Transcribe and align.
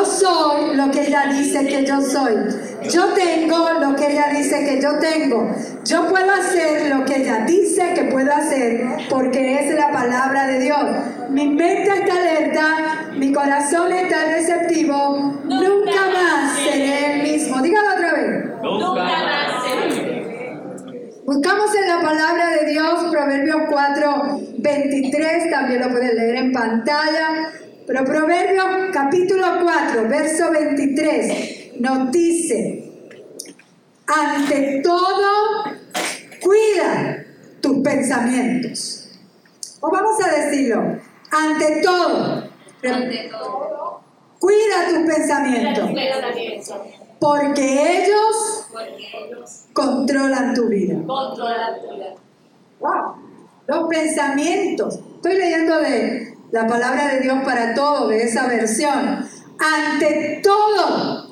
Yo 0.00 0.06
soy 0.06 0.76
lo 0.76 0.90
que 0.90 1.08
ella 1.08 1.26
dice 1.30 1.66
que 1.66 1.84
yo 1.84 2.00
soy. 2.00 2.32
Yo 2.90 3.08
tengo 3.12 3.68
lo 3.80 3.94
que 3.94 4.12
ella 4.12 4.28
dice 4.32 4.64
que 4.64 4.80
yo 4.80 4.98
tengo. 4.98 5.54
Yo 5.84 6.08
puedo 6.08 6.32
hacer 6.32 6.88
lo 6.88 7.04
que 7.04 7.16
ella 7.20 7.44
dice 7.46 7.92
que 7.92 8.04
puedo 8.04 8.32
hacer 8.32 8.80
porque 9.10 9.60
es 9.60 9.74
la 9.74 9.92
palabra 9.92 10.46
de 10.46 10.60
Dios. 10.60 10.80
Mi 11.28 11.48
mente 11.48 11.90
está 11.90 12.14
alerta, 12.14 13.10
mi 13.14 13.30
corazón 13.30 13.92
está 13.92 14.24
receptivo. 14.24 15.38
Nunca 15.44 16.06
más 16.14 16.56
seré 16.56 17.16
el 17.16 17.22
mismo. 17.22 17.60
Dígalo 17.60 17.94
otra 17.94 18.12
vez. 18.14 18.44
Nunca 18.62 19.04
más 19.04 19.64
seré 19.64 20.20
Buscamos 21.26 21.74
en 21.74 21.88
la 21.88 22.00
palabra 22.00 22.50
de 22.52 22.70
Dios, 22.70 23.04
Proverbios 23.10 23.62
4, 23.68 24.40
23, 24.56 25.50
también 25.50 25.82
lo 25.82 25.90
pueden 25.90 26.16
leer 26.16 26.36
en 26.36 26.52
pantalla. 26.52 27.52
Pero 27.90 28.04
Proverbios 28.04 28.66
capítulo 28.92 29.46
4, 29.64 30.08
verso 30.08 30.48
23, 30.52 31.80
nos 31.80 32.12
dice, 32.12 32.92
ante 34.06 34.80
todo, 34.80 35.64
cuida 36.40 37.26
tus 37.60 37.78
pensamientos. 37.82 39.18
O 39.80 39.90
vamos 39.90 40.22
a 40.24 40.30
decirlo, 40.30 41.00
ante 41.32 41.82
todo, 41.82 42.48
ante 42.84 43.28
todo 43.28 44.00
cuida 44.38 44.88
tus 44.88 45.12
pensamientos. 45.12 45.90
Porque 47.18 48.04
ellos, 48.04 48.68
controlan 49.72 50.54
tu 50.54 50.68
vida. 50.68 50.94
Wow. 52.78 53.16
Los 53.66 53.88
pensamientos. 53.88 55.00
Estoy 55.16 55.34
leyendo 55.34 55.80
de 55.80 56.39
la 56.52 56.66
palabra 56.66 57.14
de 57.14 57.20
Dios 57.20 57.38
para 57.44 57.74
todo, 57.74 58.08
de 58.08 58.22
esa 58.22 58.46
versión. 58.46 59.28
Ante 59.58 60.40
todo, 60.42 61.28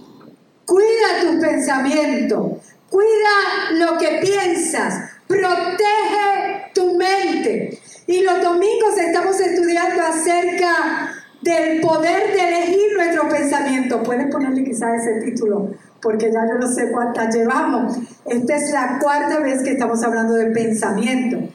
cuida 0.64 1.20
tus 1.22 1.36
pensamientos. 1.41 2.58
Cuida 2.88 3.72
lo 3.72 3.98
que 3.98 4.20
piensas. 4.22 5.10
Protege 5.27 6.70
tu 6.75 6.97
mente. 6.97 7.78
Y 8.06 8.22
los 8.22 8.42
domingos 8.42 8.97
estamos 8.98 9.38
estudiando 9.41 10.02
acerca 10.02 11.12
del 11.42 11.80
poder 11.80 12.32
de 12.32 12.48
elegir 12.48 12.97
nuestro 12.97 13.28
pensamiento. 13.28 14.03
Puedes 14.03 14.30
ponerle 14.32 14.64
quizás 14.64 15.03
ese 15.03 15.20
título, 15.20 15.70
porque 16.00 16.32
ya 16.32 16.47
yo 16.47 16.55
no 16.58 16.66
sé 16.66 16.91
cuántas 16.91 17.34
llevamos. 17.34 17.98
Esta 18.25 18.56
es 18.56 18.70
la 18.72 18.98
cuarta 18.98 19.38
vez 19.41 19.62
que 19.62 19.72
estamos 19.72 20.03
hablando 20.03 20.34
de 20.34 20.47
pensamiento. 20.47 21.53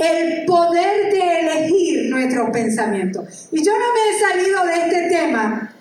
El 0.00 0.46
poder 0.46 1.12
de 1.12 1.40
elegir 1.40 2.10
nuestro 2.10 2.50
pensamiento. 2.50 3.22
Y 3.52 3.62
yo 3.62 3.72
no 3.72 3.84
me 3.92 4.08
he 4.08 4.18
salido 4.18 4.64
de 4.64 4.74
este 4.86 5.08
tema 5.10 5.74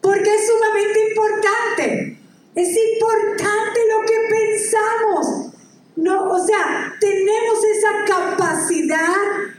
porque 0.00 0.34
es 0.34 0.46
sumamente 0.46 1.08
importante. 1.10 2.18
Es 2.54 2.68
importante 2.68 3.80
lo 3.88 4.06
que 4.06 4.16
pensamos. 4.28 5.52
No, 5.96 6.30
o 6.30 6.46
sea, 6.46 6.94
tenemos 6.98 7.58
esa 7.76 8.04
capacidad 8.06 9.14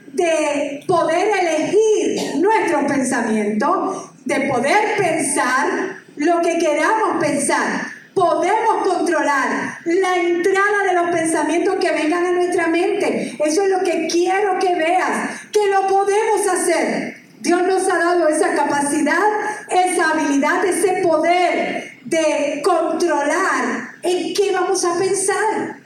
de 0.07 0.83
poder 0.87 1.31
elegir 1.39 2.41
nuestro 2.41 2.85
pensamiento, 2.87 4.11
de 4.25 4.41
poder 4.41 4.97
pensar 4.97 6.01
lo 6.17 6.41
que 6.41 6.57
queramos 6.57 7.21
pensar. 7.21 7.90
Podemos 8.13 8.87
controlar 8.87 9.77
la 9.85 10.17
entrada 10.17 10.83
de 10.87 10.93
los 10.93 11.11
pensamientos 11.11 11.75
que 11.79 11.91
vengan 11.91 12.25
a 12.25 12.31
nuestra 12.31 12.67
mente. 12.67 13.35
Eso 13.43 13.63
es 13.63 13.69
lo 13.69 13.79
que 13.83 14.07
quiero 14.07 14.59
que 14.59 14.75
veas, 14.75 15.41
que 15.51 15.67
lo 15.67 15.87
podemos 15.87 16.47
hacer. 16.47 17.17
Dios 17.39 17.61
nos 17.63 17.89
ha 17.89 17.97
dado 17.97 18.27
esa 18.27 18.53
capacidad, 18.53 19.21
esa 19.69 20.11
habilidad, 20.11 20.63
ese 20.65 21.01
poder 21.01 21.99
de 22.05 22.61
controlar 22.63 23.95
en 24.03 24.33
qué 24.33 24.51
vamos 24.51 24.83
a 24.85 24.97
pensar 24.97 25.81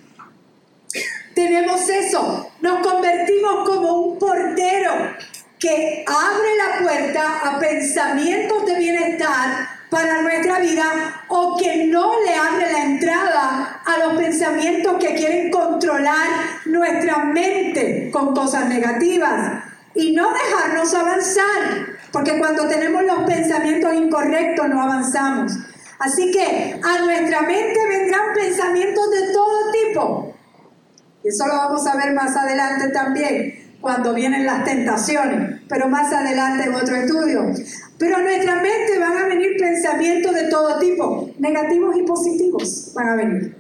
tenemos 1.35 1.88
eso. 1.90 2.50
Nos 2.62 2.80
convertimos 2.80 3.69
como 3.69 3.91
un 3.91 4.18
portero 4.18 5.14
que 5.59 6.03
abre 6.08 6.58
la 6.58 6.80
puerta 6.84 7.40
a 7.44 7.59
pensamientos 7.59 8.66
de 8.66 8.75
bienestar 8.75 9.68
para 9.95 10.22
nuestra 10.23 10.59
vida 10.59 11.23
o 11.29 11.56
que 11.56 11.85
no 11.85 12.19
le 12.19 12.35
abre 12.35 12.69
la 12.69 12.83
entrada 12.83 13.81
a 13.85 13.97
los 14.00 14.17
pensamientos 14.17 14.97
que 15.00 15.16
quieren 15.16 15.50
controlar 15.50 16.28
nuestra 16.66 17.23
mente 17.23 18.09
con 18.11 18.35
cosas 18.35 18.67
negativas 18.67 19.63
y 19.94 20.11
no 20.11 20.28
dejarnos 20.34 20.94
avanzar, 20.94 21.95
porque 22.11 22.38
cuando 22.38 22.67
tenemos 22.67 23.03
los 23.03 23.19
pensamientos 23.19 23.94
incorrectos 23.94 24.67
no 24.67 24.81
avanzamos. 24.81 25.53
Así 26.00 26.29
que 26.29 26.78
a 26.84 27.00
nuestra 27.00 27.44
mente 27.44 27.79
vendrán 27.88 28.34
pensamientos 28.34 29.11
de 29.11 29.31
todo 29.31 29.72
tipo, 29.72 30.35
eso 31.23 31.47
lo 31.47 31.55
vamos 31.55 31.88
a 31.88 31.95
ver 31.95 32.13
más 32.13 32.35
adelante 32.35 32.89
también, 32.89 33.65
cuando 33.85 34.16
vienen 34.16 34.47
las 34.47 34.63
tentaciones, 34.63 35.62
pero 35.69 35.88
más 35.88 36.12
adelante 36.12 36.68
en 36.68 36.73
otro 36.73 36.96
estudio. 36.96 37.53
Pero 38.00 38.16
a 38.16 38.22
nuestra 38.23 38.56
mente 38.56 38.97
van 38.97 39.16
a 39.16 39.28
venir 39.28 39.57
pensamientos 39.59 40.34
de 40.34 40.46
todo 40.46 40.79
tipo, 40.79 41.29
negativos 41.38 41.96
y 41.96 42.01
positivos 42.01 42.91
van 42.96 43.09
a 43.09 43.16
venir. 43.16 43.56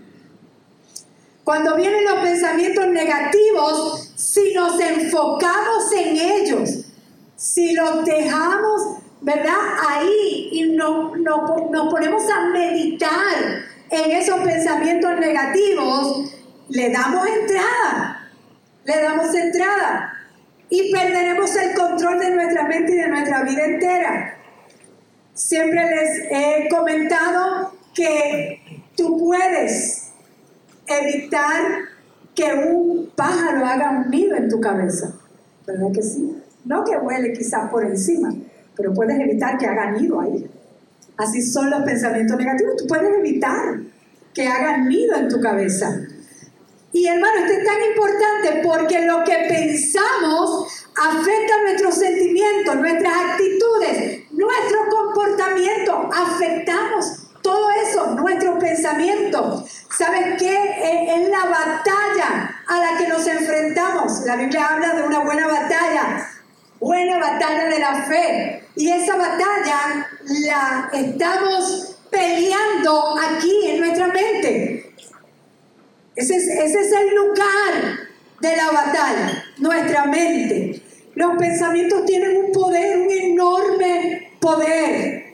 Cuando 1.43 1.75
vienen 1.75 2.05
los 2.05 2.23
pensamientos 2.23 2.87
negativos, 2.87 4.13
si 4.15 4.51
nos 4.55 4.79
enfocamos 4.79 5.93
en 5.95 6.17
ellos, 6.17 6.85
si 7.35 7.73
los 7.73 8.03
dejamos, 8.03 8.97
¿verdad? 9.21 9.53
Ahí 9.87 10.49
y 10.53 10.71
no, 10.75 11.15
nos 11.17 11.91
ponemos 11.91 12.23
a 12.31 12.49
meditar 12.49 13.61
en 13.91 14.11
esos 14.11 14.39
pensamientos 14.39 15.19
negativos, 15.19 16.33
le 16.69 16.89
damos 16.89 17.27
entrada, 17.27 18.24
le 18.85 19.01
damos 19.01 19.33
entrada 19.33 20.13
y 20.69 20.91
perderemos 20.91 21.55
el 21.55 21.75
control 21.75 22.19
de 22.19 22.31
nuestra 22.31 22.67
mente 22.67 22.93
y 22.93 22.97
de 22.97 23.07
nuestra 23.07 23.43
vida 23.43 23.65
entera. 23.65 24.37
Siempre 25.33 25.81
les 25.89 26.31
he 26.31 26.69
comentado 26.69 27.73
que 27.93 28.61
tú 28.95 29.17
puedes 29.17 30.11
evitar 30.87 31.61
que 32.33 32.53
un 32.53 33.11
pájaro 33.15 33.65
haga 33.65 33.91
un 33.91 34.09
nido 34.09 34.35
en 34.35 34.49
tu 34.49 34.59
cabeza, 34.59 35.13
¿verdad 35.65 35.87
que 35.93 36.01
sí? 36.01 36.41
No 36.65 36.83
que 36.83 36.97
vuele 36.97 37.33
quizás 37.33 37.69
por 37.69 37.85
encima, 37.85 38.33
pero 38.75 38.93
puedes 38.93 39.19
evitar 39.19 39.57
que 39.57 39.65
haga 39.65 39.91
nido 39.91 40.19
ahí. 40.19 40.49
Así 41.17 41.41
son 41.41 41.69
los 41.69 41.83
pensamientos 41.83 42.37
negativos. 42.37 42.75
Tú 42.77 42.87
puedes 42.87 43.09
evitar 43.17 43.79
que 44.33 44.47
hagan 44.47 44.89
nido 44.89 45.15
en 45.15 45.29
tu 45.29 45.39
cabeza. 45.39 45.95
Y 46.95 47.07
hermano, 47.09 47.39
esto 47.39 47.51
es 47.51 47.65
tan 47.65 47.83
importante 47.83 48.61
porque 48.63 49.01
lo 49.01 49.21
que 49.25 49.35
pensamos 49.49 50.65
afecta 50.95 51.61
nuestros 51.63 51.95
sentimientos, 51.95 52.73
nuestras 52.77 53.13
actitudes, 53.13 54.31
nuestro 54.31 54.79
comportamiento. 54.89 56.09
Afectamos 56.15 57.27
todo 57.41 57.69
eso, 57.85 58.11
nuestros 58.11 58.57
pensamientos. 58.59 59.65
¿Sabes 59.97 60.39
qué? 60.39 60.57
Es 61.17 61.27
la 61.27 61.43
batalla 61.43 62.61
a 62.65 62.79
la 62.79 62.97
que 62.97 63.09
nos 63.09 63.27
enfrentamos. 63.27 64.21
La 64.25 64.37
Biblia 64.37 64.65
habla 64.65 64.93
de 64.93 65.03
una 65.03 65.19
buena 65.19 65.47
batalla, 65.47 66.29
buena 66.79 67.17
batalla 67.17 67.65
de 67.65 67.79
la 67.79 68.03
fe. 68.05 68.69
Y 68.77 68.89
esa 68.89 69.17
batalla 69.17 70.07
la 70.47 70.89
estamos 70.93 71.97
peleando 72.09 73.17
aquí 73.19 73.67
en 73.67 73.81
nuestra 73.81 74.07
mente. 74.07 74.95
Ese 76.15 76.37
es, 76.37 76.91
el 76.93 77.15
lugar 77.15 77.99
de 78.39 78.55
la 78.55 78.71
batalla, 78.71 79.43
nuestra 79.57 80.05
mente. 80.05 80.81
Los 81.15 81.37
pensamientos 81.37 82.05
tienen 82.05 82.37
un 82.37 82.51
poder, 82.53 82.99
un 82.99 83.11
enorme 83.11 84.31
poder. 84.39 85.25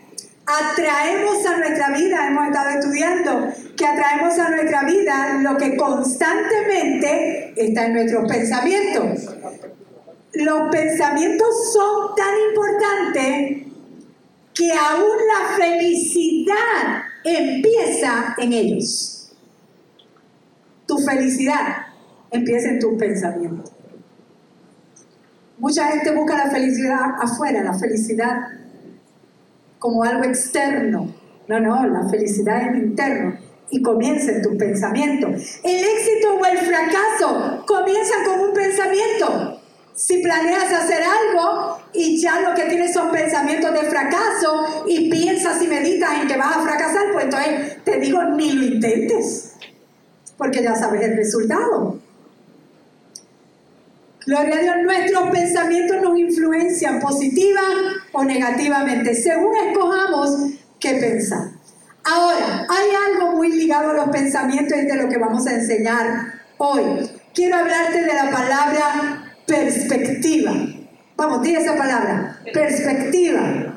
Atraemos 0.45 1.45
a 1.45 1.57
nuestra 1.57 1.91
vida, 1.91 2.27
hemos 2.27 2.47
estado 2.47 2.69
estudiando, 2.69 3.53
que 3.77 3.85
atraemos 3.85 4.37
a 4.39 4.49
nuestra 4.49 4.83
vida 4.83 5.39
lo 5.41 5.57
que 5.57 5.77
constantemente 5.77 7.53
está 7.55 7.85
en 7.85 7.93
nuestros 7.93 8.27
pensamientos. 8.27 9.35
Los 10.33 10.69
pensamientos 10.71 11.73
son 11.73 12.15
tan 12.15 12.33
importantes 12.49 13.67
que 14.55 14.71
aún 14.73 15.17
la 15.27 15.63
felicidad 15.63 17.03
empieza 17.23 18.35
en 18.39 18.53
ellos. 18.53 19.20
Tu 20.91 20.97
felicidad 20.97 21.85
empieza 22.31 22.67
en 22.67 22.79
tus 22.79 22.99
pensamientos. 22.99 23.71
Mucha 25.57 25.87
gente 25.87 26.13
busca 26.13 26.35
la 26.35 26.51
felicidad 26.51 27.15
afuera, 27.17 27.63
la 27.63 27.73
felicidad 27.73 28.41
como 29.79 30.03
algo 30.03 30.25
externo. 30.25 31.15
No, 31.47 31.59
no, 31.61 31.87
la 31.87 32.09
felicidad 32.09 32.67
es 32.67 32.83
interno 32.83 33.37
y 33.69 33.81
comienza 33.81 34.33
en 34.33 34.41
tus 34.41 34.55
pensamientos. 34.55 35.29
El 35.63 35.81
éxito 35.81 36.35
o 36.35 36.45
el 36.45 36.57
fracaso 36.57 37.63
comienzan 37.65 38.25
con 38.25 38.41
un 38.41 38.53
pensamiento. 38.53 39.61
Si 39.95 40.21
planeas 40.21 40.73
hacer 40.73 41.03
algo, 41.03 41.77
y 41.93 42.21
ya 42.21 42.41
lo 42.41 42.53
que 42.53 42.63
tienes 42.63 42.93
son 42.93 43.11
pensamientos 43.11 43.71
de 43.71 43.89
fracaso 43.89 44.83
y 44.87 45.09
piensas 45.09 45.61
y 45.61 45.67
meditas 45.67 46.21
en 46.21 46.27
que 46.27 46.35
vas 46.35 46.57
a 46.57 46.61
fracasar, 46.61 47.13
pues 47.13 47.25
entonces 47.25 47.81
te 47.85 47.97
digo, 47.97 48.21
ni 48.23 48.51
lo 48.51 48.65
intentes, 48.65 49.50
porque 50.41 50.63
ya 50.63 50.73
sabes 50.73 51.03
el 51.03 51.17
resultado. 51.17 51.99
Gloria 54.25 54.55
a 54.55 54.59
Dios, 54.59 54.75
nuestros 54.83 55.29
pensamientos 55.29 56.01
nos 56.01 56.17
influencian 56.17 56.99
positiva 56.99 57.61
o 58.11 58.23
negativamente, 58.23 59.13
según 59.13 59.55
escojamos 59.55 60.31
qué 60.79 60.95
pensar. 60.95 61.51
Ahora, 62.03 62.65
hay 62.67 62.89
algo 63.13 63.35
muy 63.35 63.51
ligado 63.51 63.91
a 63.91 63.93
los 63.93 64.09
pensamientos 64.09 64.75
y 64.79 64.87
de 64.87 64.95
lo 64.95 65.09
que 65.09 65.19
vamos 65.19 65.45
a 65.45 65.53
enseñar 65.53 66.33
hoy. 66.57 67.07
Quiero 67.35 67.57
hablarte 67.57 68.01
de 68.01 68.13
la 68.13 68.31
palabra 68.31 69.35
perspectiva. 69.45 70.53
Vamos, 71.17 71.43
di 71.43 71.53
esa 71.53 71.77
palabra, 71.77 72.41
perspectiva. 72.51 73.75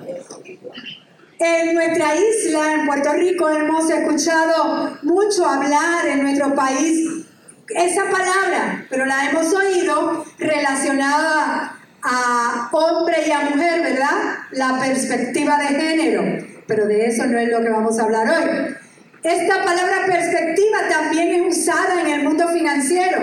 En 1.39 1.75
nuestra 1.75 2.15
isla, 2.15 2.75
en 2.75 2.87
Puerto 2.87 3.13
Rico, 3.15 3.49
hemos 3.51 3.91
escuchado 3.91 4.97
mucho 5.03 5.45
hablar 5.45 6.07
en 6.07 6.23
nuestro 6.23 6.55
país 6.55 7.25
esa 7.69 8.05
palabra, 8.05 8.87
pero 8.89 9.05
la 9.05 9.29
hemos 9.29 9.53
oído 9.53 10.25
relacionada 10.39 11.77
a 12.03 12.69
hombre 12.71 13.17
y 13.27 13.33
a 13.33 13.41
mujer, 13.41 13.83
¿verdad? 13.83 14.39
La 14.53 14.79
perspectiva 14.79 15.57
de 15.57 15.67
género, 15.67 16.47
pero 16.69 16.87
de 16.87 17.07
eso 17.07 17.27
no 17.27 17.39
es 17.39 17.49
lo 17.49 17.63
que 17.63 17.71
vamos 17.71 17.99
a 17.99 18.05
hablar 18.05 18.29
hoy. 18.29 18.77
Esta 19.25 19.65
palabra 19.65 20.05
perspectiva 20.07 20.89
también 20.89 21.35
es 21.35 21.59
usada 21.59 22.03
en 22.03 22.07
el 22.09 22.23
mundo 22.23 22.47
financiero. 22.49 23.19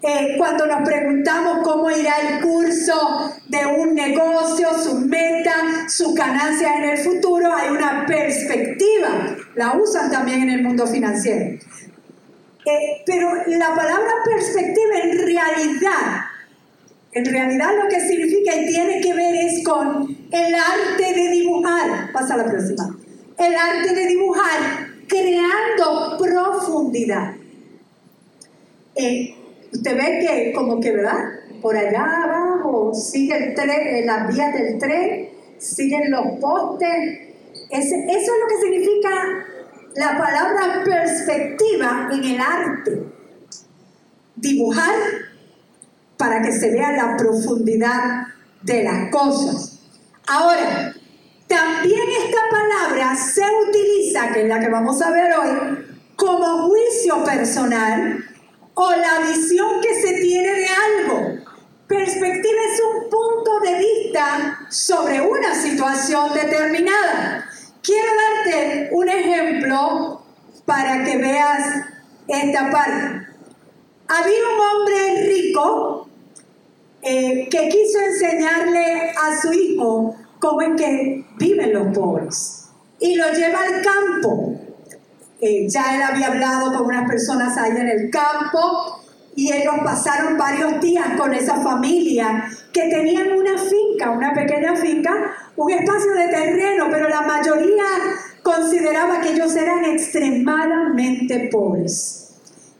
Eh, 0.00 0.34
cuando 0.38 0.64
nos 0.66 0.88
preguntamos 0.88 1.58
cómo 1.64 1.90
irá 1.90 2.14
el 2.20 2.40
curso 2.40 3.34
de 3.48 3.66
un 3.66 3.94
negocio, 3.94 4.68
su 4.74 4.94
meta, 5.00 5.88
su 5.88 6.14
ganancia 6.14 6.76
en 6.76 6.90
el 6.90 6.98
futuro, 6.98 7.52
hay 7.52 7.70
una 7.70 8.06
perspectiva. 8.06 9.36
La 9.56 9.72
usan 9.72 10.10
también 10.10 10.42
en 10.42 10.50
el 10.50 10.62
mundo 10.62 10.86
financiero. 10.86 11.58
Eh, 12.64 13.02
pero 13.06 13.32
la 13.46 13.74
palabra 13.74 14.12
perspectiva 14.24 14.98
en 15.02 15.18
realidad, 15.26 16.24
en 17.12 17.24
realidad 17.24 17.70
lo 17.82 17.88
que 17.88 18.00
significa 18.00 18.54
y 18.54 18.66
tiene 18.66 19.00
que 19.00 19.14
ver 19.14 19.34
es 19.34 19.64
con 19.64 20.16
el 20.30 20.54
arte 20.54 21.12
de 21.12 21.30
dibujar. 21.30 22.12
Pasa 22.12 22.36
la 22.36 22.44
próxima. 22.44 22.96
El 23.36 23.54
arte 23.56 23.94
de 23.94 24.06
dibujar 24.06 24.90
creando 25.08 26.18
profundidad. 26.18 27.34
Eh, 28.94 29.37
usted 29.72 29.96
ve 29.96 30.18
que 30.20 30.52
como 30.52 30.80
que, 30.80 30.92
¿verdad? 30.92 31.18
Por 31.60 31.76
allá 31.76 32.24
abajo 32.24 32.92
sigue 32.94 33.36
el 33.36 33.54
tren, 33.54 34.06
las 34.06 34.34
vías 34.34 34.54
del 34.54 34.78
tren, 34.78 35.30
siguen 35.58 36.10
los 36.10 36.38
postes. 36.40 37.20
eso 37.70 37.94
es 37.96 38.28
lo 38.28 38.48
que 38.48 38.60
significa 38.62 39.10
la 39.94 40.16
palabra 40.16 40.82
perspectiva 40.84 42.08
en 42.12 42.24
el 42.24 42.40
arte. 42.40 43.02
Dibujar 44.36 44.94
para 46.16 46.42
que 46.42 46.52
se 46.52 46.70
vea 46.70 46.92
la 46.92 47.16
profundidad 47.16 48.28
de 48.62 48.84
las 48.84 49.10
cosas. 49.10 49.80
Ahora, 50.26 50.94
también 51.46 52.02
esta 52.24 52.40
palabra 52.50 53.16
se 53.16 53.42
utiliza, 53.68 54.32
que 54.32 54.42
es 54.42 54.48
la 54.48 54.60
que 54.60 54.68
vamos 54.68 55.00
a 55.00 55.10
ver 55.10 55.32
hoy, 55.32 55.86
como 56.16 56.68
juicio 56.68 57.24
personal 57.24 58.24
o 58.80 58.90
la 58.92 59.18
visión 59.26 59.80
que 59.80 59.92
se 60.00 60.20
tiene 60.20 60.54
de 60.54 60.66
algo. 60.68 61.44
Perspectiva 61.88 62.60
es 62.72 62.80
un 62.94 63.10
punto 63.10 63.58
de 63.60 63.76
vista 63.76 64.60
sobre 64.70 65.20
una 65.20 65.52
situación 65.52 66.32
determinada. 66.32 67.44
Quiero 67.82 68.08
darte 68.44 68.90
un 68.92 69.08
ejemplo 69.08 70.22
para 70.64 71.04
que 71.04 71.16
veas 71.16 71.86
esta 72.28 72.70
parte. 72.70 73.26
Había 74.06 74.38
un 74.54 74.60
hombre 74.60 75.26
rico 75.26 76.08
eh, 77.02 77.48
que 77.50 77.68
quiso 77.68 77.98
enseñarle 77.98 79.10
a 79.10 79.40
su 79.40 79.52
hijo 79.52 80.14
cómo 80.38 80.60
es 80.60 80.80
que 80.80 81.26
viven 81.36 81.74
los 81.74 81.98
pobres 81.98 82.68
y 83.00 83.16
lo 83.16 83.28
lleva 83.32 83.58
al 83.60 83.82
campo. 83.82 84.67
Eh, 85.40 85.68
ya 85.68 85.94
él 85.94 86.02
había 86.02 86.26
hablado 86.28 86.76
con 86.76 86.86
unas 86.86 87.08
personas 87.08 87.56
ahí 87.56 87.70
en 87.70 87.88
el 87.88 88.10
campo 88.10 89.00
y 89.36 89.52
ellos 89.52 89.74
pasaron 89.84 90.36
varios 90.36 90.80
días 90.80 91.06
con 91.16 91.32
esa 91.32 91.62
familia 91.62 92.50
que 92.72 92.88
tenían 92.88 93.32
una 93.32 93.56
finca, 93.56 94.10
una 94.10 94.34
pequeña 94.34 94.74
finca, 94.74 95.12
un 95.54 95.70
espacio 95.70 96.12
de 96.12 96.26
terreno, 96.26 96.88
pero 96.90 97.08
la 97.08 97.20
mayoría 97.20 97.84
consideraba 98.42 99.20
que 99.20 99.34
ellos 99.34 99.54
eran 99.54 99.84
extremadamente 99.84 101.48
pobres. 101.52 102.30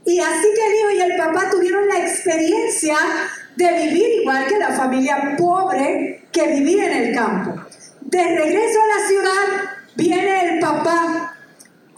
Y 0.04 0.18
así 0.18 0.48
que 0.54 0.66
el 0.66 0.74
hijo 0.74 0.90
y 0.90 1.12
el 1.12 1.16
papá 1.16 1.48
tuvieron 1.50 1.86
la 1.86 2.00
experiencia 2.00 2.96
de 3.54 3.72
vivir 3.84 4.20
igual 4.22 4.46
que 4.48 4.58
la 4.58 4.70
familia 4.70 5.36
pobre 5.38 6.24
que 6.32 6.54
vivía 6.54 6.90
en 6.90 7.04
el 7.04 7.14
campo. 7.14 7.54
De 8.00 8.24
regreso 8.24 8.78
a 8.80 9.00
la 9.00 9.06
ciudad, 9.06 9.70
viene 9.94 10.54
el 10.54 10.60
papá 10.60 11.37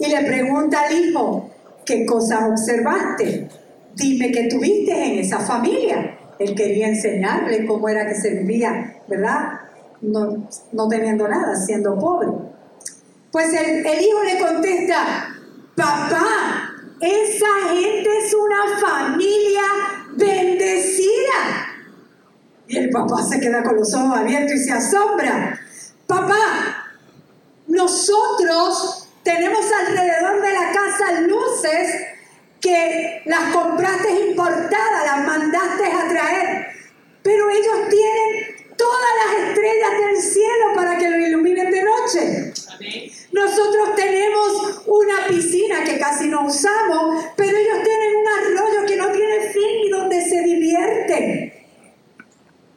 y 0.00 0.08
le 0.08 0.24
pregunta 0.24 0.80
al 0.80 0.98
hijo, 0.98 1.50
¿qué 1.84 2.06
cosas 2.06 2.40
observaste? 2.50 3.48
Dime 3.94 4.32
qué 4.32 4.48
tuviste 4.48 4.92
en 4.92 5.18
esa 5.18 5.38
familia. 5.38 6.16
Él 6.38 6.54
quería 6.54 6.88
enseñarle 6.88 7.66
cómo 7.66 7.86
era 7.88 8.06
que 8.06 8.14
se 8.14 8.30
vivía, 8.30 8.96
¿verdad? 9.06 9.60
No, 10.00 10.48
no 10.72 10.88
teniendo 10.88 11.28
nada, 11.28 11.54
siendo 11.54 11.98
pobre. 11.98 12.28
Pues 13.30 13.52
el, 13.52 13.86
el 13.86 14.02
hijo 14.02 14.24
le 14.24 14.38
contesta, 14.38 15.36
papá, 15.76 16.72
esa 16.98 17.68
gente 17.70 18.08
es 18.24 18.34
una 18.34 18.80
familia 18.80 19.62
bendecida. 20.16 21.68
Y 22.68 22.78
el 22.78 22.90
papá 22.90 23.22
se 23.22 23.38
queda 23.38 23.62
con 23.62 23.76
los 23.76 23.92
ojos 23.94 24.16
abiertos 24.16 24.54
y 24.54 24.58
se 24.64 24.72
asombra. 24.72 25.60
Papá, 26.06 26.86
nosotros 27.66 28.99
tenemos 29.34 29.64
alrededor 29.72 30.42
de 30.42 30.52
la 30.52 30.72
casa 30.72 31.20
luces 31.20 31.88
que 32.60 33.22
las 33.26 33.54
compraste 33.54 34.10
importadas, 34.28 35.06
las 35.06 35.26
mandaste 35.26 35.84
a 35.84 36.08
traer, 36.08 36.66
pero 37.22 37.48
ellos 37.48 37.88
tienen 37.88 38.76
todas 38.76 39.10
las 39.24 39.48
estrellas 39.48 39.90
del 39.98 40.16
cielo 40.16 40.64
para 40.74 40.98
que 40.98 41.08
lo 41.08 41.18
iluminen 41.18 41.70
de 41.70 41.82
noche. 41.82 42.52
Nosotros 43.32 43.94
tenemos 43.94 44.82
una 44.86 45.26
piscina 45.28 45.84
que 45.84 45.98
casi 45.98 46.28
no 46.28 46.46
usamos, 46.46 47.24
pero 47.36 47.56
ellos 47.56 47.84
tienen 47.84 48.16
un 48.16 48.28
arroyo 48.28 48.86
que 48.86 48.96
no 48.96 49.12
tiene 49.12 49.40
fin 49.52 49.80
y 49.86 49.90
donde 49.90 50.28
se 50.28 50.42
divierten. 50.42 51.52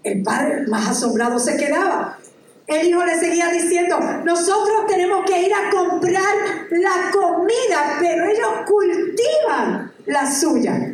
El 0.03 0.21
padre 0.21 0.67
más 0.67 0.89
asombrado 0.89 1.39
se 1.39 1.57
quedaba. 1.57 2.19
El 2.67 2.87
hijo 2.87 3.03
le 3.03 3.19
seguía 3.19 3.49
diciendo, 3.49 3.99
nosotros 4.23 4.87
tenemos 4.87 5.25
que 5.25 5.41
ir 5.41 5.51
a 5.53 5.69
comprar 5.69 6.35
la 6.71 7.11
comida, 7.11 7.97
pero 7.99 8.25
ellos 8.25 8.49
cultivan 8.65 9.91
la 10.05 10.31
suya. 10.31 10.93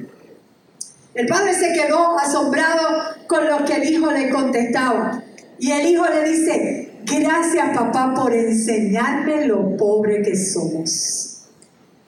El 1.14 1.28
padre 1.28 1.54
se 1.54 1.74
quedó 1.74 2.18
asombrado 2.18 3.16
con 3.28 3.48
lo 3.48 3.66
que 3.66 3.74
el 3.74 3.84
hijo 3.84 4.12
le 4.12 4.30
contestaba. 4.30 5.24
Y 5.60 5.72
el 5.72 5.88
hijo 5.88 6.06
le 6.06 6.24
dice, 6.24 6.92
gracias 7.04 7.78
papá 7.78 8.14
por 8.16 8.34
enseñarme 8.34 9.46
lo 9.46 9.76
pobre 9.78 10.22
que 10.22 10.36
somos. 10.36 11.48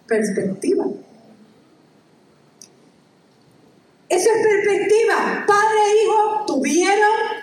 Perspectiva. 0.07 0.85
Eso 4.09 4.29
es 4.29 4.47
perspectiva. 4.47 5.45
Padre 5.47 5.79
e 5.87 6.03
hijo 6.03 6.45
tuvieron 6.45 7.40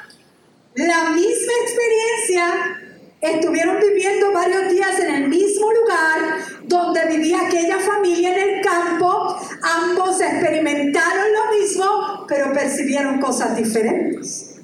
la 0.87 1.11
misma 1.11 1.53
experiencia, 1.63 2.79
estuvieron 3.21 3.81
viviendo 3.81 4.33
varios 4.33 4.71
días 4.71 4.97
en 5.01 5.13
el 5.13 5.29
mismo 5.29 5.73
lugar 5.73 6.39
donde 6.65 7.07
vivía 7.07 7.41
aquella 7.47 7.79
familia 7.81 8.33
en 8.33 8.49
el 8.49 8.65
campo, 8.65 9.37
ambos 9.61 10.21
experimentaron 10.21 11.25
lo 11.33 11.59
mismo, 11.59 12.27
pero 12.29 12.53
percibieron 12.53 13.21
cosas 13.21 13.57
diferentes. 13.57 14.61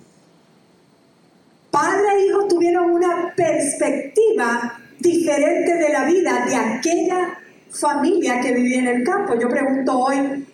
Padre 1.72 2.06
e 2.16 2.26
hijo 2.26 2.46
tuvieron 2.46 2.92
una 2.92 3.34
perspectiva 3.34 4.80
diferente 5.00 5.74
de 5.74 5.88
la 5.88 6.04
vida 6.04 6.44
de 6.46 6.54
aquella 6.54 7.38
familia 7.70 8.40
que 8.40 8.52
vivía 8.52 8.78
en 8.78 8.86
el 8.86 9.02
campo. 9.04 9.34
Yo 9.36 9.48
pregunto 9.48 9.98
hoy, 9.98 10.46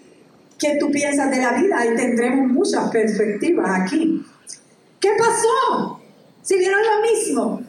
¿qué 0.58 0.78
tú 0.80 0.90
piensas 0.90 1.30
de 1.30 1.36
la 1.36 1.52
vida? 1.52 1.84
Y 1.84 1.96
tendremos 1.96 2.48
muchas 2.48 2.90
perspectivas 2.90 3.82
aquí. 3.82 4.24
¿Qué 5.00 5.10
pasó? 5.18 6.00
Si 6.42 6.56
vieron 6.56 6.80
lo 6.82 7.02
mismo, 7.02 7.62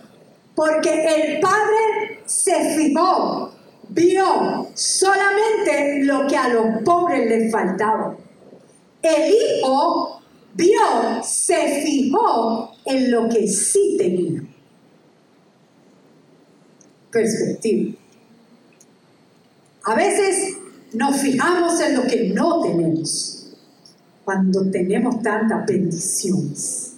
porque 0.54 0.92
el 0.92 1.40
Padre 1.40 2.22
se 2.26 2.76
fijó, 2.76 3.52
vio 3.90 4.68
solamente 4.74 6.04
lo 6.04 6.28
que 6.28 6.36
a 6.38 6.50
los 6.50 6.84
pobres 6.84 7.30
les 7.30 7.52
faltaba. 7.52 8.18
El 9.02 9.34
Hijo 9.34 10.22
vio, 10.54 11.24
se 11.24 11.82
fijó 11.84 12.76
en 12.86 13.12
lo 13.12 13.30
que 13.30 13.48
sí 13.48 13.96
tenía. 13.98 14.44
Perspectiva. 17.12 17.94
A 19.84 19.96
veces 19.96 20.58
nos 20.94 21.18
fijamos 21.18 21.80
en 21.80 21.96
lo 21.96 22.04
que 22.04 22.30
no 22.30 22.62
tenemos 22.62 23.48
cuando 24.24 24.70
tenemos 24.70 25.22
tantas 25.22 25.66
bendiciones. 25.66 26.94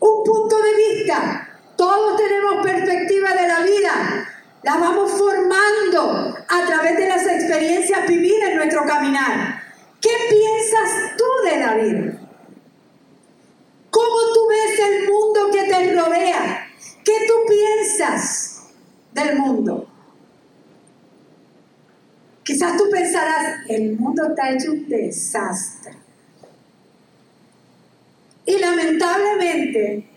Un 0.00 0.24
punto 0.24 0.56
de 0.56 0.99
Todos 1.76 2.16
tenemos 2.16 2.62
perspectiva 2.62 3.34
de 3.34 3.48
la 3.48 3.60
vida. 3.60 4.28
La 4.62 4.76
vamos 4.76 5.10
formando 5.12 6.36
a 6.48 6.66
través 6.66 6.96
de 6.96 7.08
las 7.08 7.26
experiencias 7.26 8.06
vividas 8.06 8.50
en 8.50 8.56
nuestro 8.56 8.84
caminar. 8.84 9.62
¿Qué 10.00 10.10
piensas 10.28 11.16
tú 11.16 11.24
de 11.48 11.56
la 11.58 11.74
vida? 11.74 12.20
¿Cómo 13.90 14.16
tú 14.34 14.48
ves 14.48 14.78
el 14.78 15.10
mundo 15.10 15.50
que 15.52 15.64
te 15.64 15.94
rodea? 15.94 16.66
¿Qué 17.04 17.12
tú 17.26 17.34
piensas 17.48 18.62
del 19.12 19.38
mundo? 19.38 19.86
Quizás 22.44 22.76
tú 22.76 22.84
pensarás, 22.90 23.60
el 23.68 23.96
mundo 23.96 24.26
está 24.28 24.50
hecho 24.50 24.72
un 24.72 24.88
desastre. 24.88 25.96
Y 28.44 28.58
lamentablemente, 28.58 30.10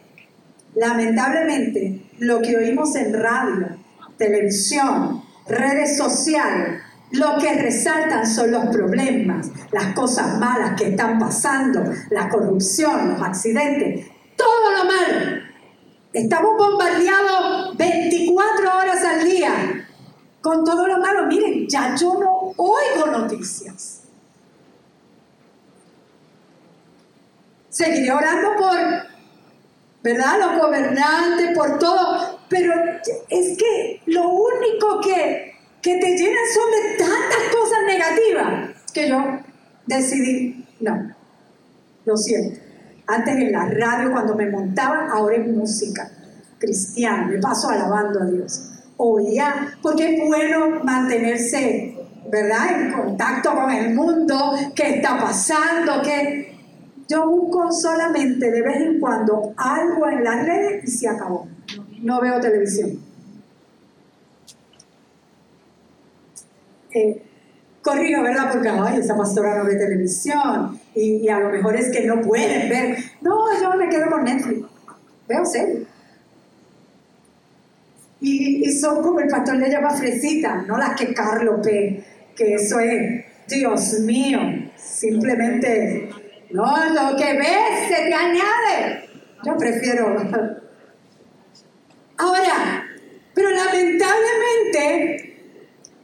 lamentablemente, 0.76 2.10
lo 2.20 2.42
que 2.42 2.58
oímos 2.58 2.96
en 2.96 3.14
radio, 3.14 3.78
televisión, 4.18 5.24
redes 5.48 5.98
sociales, 5.98 6.82
lo 7.12 7.38
que 7.38 7.54
resaltan 7.54 8.26
son 8.26 8.52
los 8.52 8.66
problemas, 8.68 9.50
las 9.72 9.94
cosas 9.94 10.40
malas 10.40 10.74
que 10.76 10.90
están 10.90 11.20
pasando, 11.20 11.84
la 12.10 12.28
corrupción, 12.28 13.10
los 13.10 13.22
accidentes, 13.22 14.08
todo 14.36 14.72
lo 14.72 14.86
malo. 14.86 15.42
Estamos 16.12 16.58
bombardeados 16.58 17.78
24 17.78 18.78
horas 18.78 19.04
al 19.04 19.24
día 19.26 19.88
con 20.42 20.64
todo 20.64 20.88
lo 20.88 21.00
malo. 21.00 21.26
Miren, 21.28 21.68
ya 21.68 21.96
yo 21.96 22.20
no 22.20 22.54
oigo 22.58 23.08
noticias. 23.12 24.02
Seguiré 27.70 28.12
orando 28.12 28.56
por, 28.56 28.78
¿verdad? 30.04 30.40
Los 30.40 30.62
gobernantes, 30.62 31.58
por 31.58 31.80
todo. 31.80 32.40
Pero 32.50 32.74
es 33.30 33.58
que 33.58 34.02
lo 34.08 34.30
único 34.30 35.02
que, 35.02 35.54
que 35.82 35.96
te 35.98 36.18
llenan 36.18 36.44
son 36.54 36.72
de 36.72 36.98
tantas 36.98 37.56
cosas 37.56 37.80
negativas 37.88 38.84
que 38.94 39.10
yo 39.10 39.40
decidí, 39.88 40.66
no, 40.80 41.16
lo 42.06 42.18
siento. 42.18 42.60
Antes 43.08 43.36
en 43.36 43.52
la 43.52 43.66
radio, 43.66 44.12
cuando 44.12 44.36
me 44.36 44.50
montaba, 44.50 45.10
ahora 45.12 45.36
es 45.36 45.48
música 45.48 46.10
cristiana, 46.60 47.26
me 47.26 47.40
paso 47.40 47.70
alabando 47.70 48.22
a 48.22 48.26
Dios 48.26 48.70
oía, 48.98 49.78
porque 49.82 50.16
es 50.16 50.26
bueno 50.26 50.84
mantenerse, 50.84 51.96
¿verdad?, 52.30 52.82
en 52.82 52.92
contacto 52.94 53.54
con 53.54 53.72
el 53.72 53.94
mundo, 53.94 54.54
qué 54.76 54.96
está 54.96 55.18
pasando, 55.20 56.02
que 56.02 56.53
yo 57.08 57.30
busco 57.30 57.72
solamente 57.72 58.52
de 58.52 58.62
vez 58.62 58.78
en 58.78 59.00
cuando 59.00 59.54
algo 59.58 60.08
en 60.10 60.24
las 60.24 60.46
redes 60.46 60.84
y 60.86 60.88
se 60.88 61.08
acabó. 61.08 61.48
No 62.02 62.22
veo 62.22 62.40
televisión. 62.40 63.00
Eh, 66.94 67.22
¿verdad? 67.84 68.52
Porque 68.52 68.70
ay, 68.70 69.00
esa 69.00 69.18
pastora 69.18 69.58
no 69.58 69.66
ve 69.66 69.76
televisión 69.76 70.80
y, 70.96 71.18
y, 71.18 71.30
a 71.30 71.40
lo 71.40 71.50
mejor 71.50 71.76
es 71.76 71.92
que 71.92 72.06
no 72.06 72.22
pueden 72.22 72.70
ver. 72.70 72.98
No, 73.22 73.46
yo 73.60 73.76
me 73.76 73.90
quedo 73.90 74.10
con 74.10 74.24
Netflix. 74.24 74.66
Veo 75.28 75.46
serio. 75.46 75.86
Y, 78.24 78.72
son 78.80 79.04
como 79.04 79.20
el 79.20 79.28
pastor 79.28 79.58
le 79.58 79.70
llama 79.70 79.90
fresitas, 79.90 80.66
no 80.66 80.78
las 80.78 80.96
que 80.96 81.14
Carlos 81.14 81.60
ve, 81.62 82.02
que 82.34 82.56
eso 82.56 82.80
es, 82.80 83.26
Dios 83.50 84.00
mío, 84.00 84.40
simplemente, 84.78 86.10
no, 86.54 86.66
lo 86.94 87.16
que 87.18 87.34
ves 87.34 87.88
se 87.88 87.96
te 87.96 88.14
añade. 88.14 89.10
Yo 89.44 89.58
prefiero. 89.58 90.16
Ahora, 92.18 92.86
pero 93.34 93.50
lamentablemente, 93.50 95.36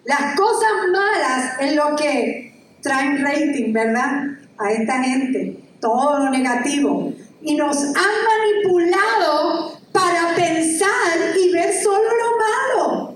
las 0.05 0.35
cosas 0.35 0.71
malas 0.91 1.53
es 1.61 1.75
lo 1.75 1.95
que 1.95 2.77
traen 2.81 3.23
rating, 3.23 3.71
¿verdad? 3.71 4.23
A 4.57 4.71
esta 4.71 5.03
gente, 5.03 5.59
todo 5.79 6.17
lo 6.17 6.31
negativo. 6.31 7.13
Y 7.43 7.55
nos 7.55 7.77
han 7.77 7.93
manipulado 7.93 9.79
para 9.91 10.33
pensar 10.35 11.37
y 11.39 11.53
ver 11.53 11.71
solo 11.75 12.09
lo 12.09 12.37
malo. 12.37 13.15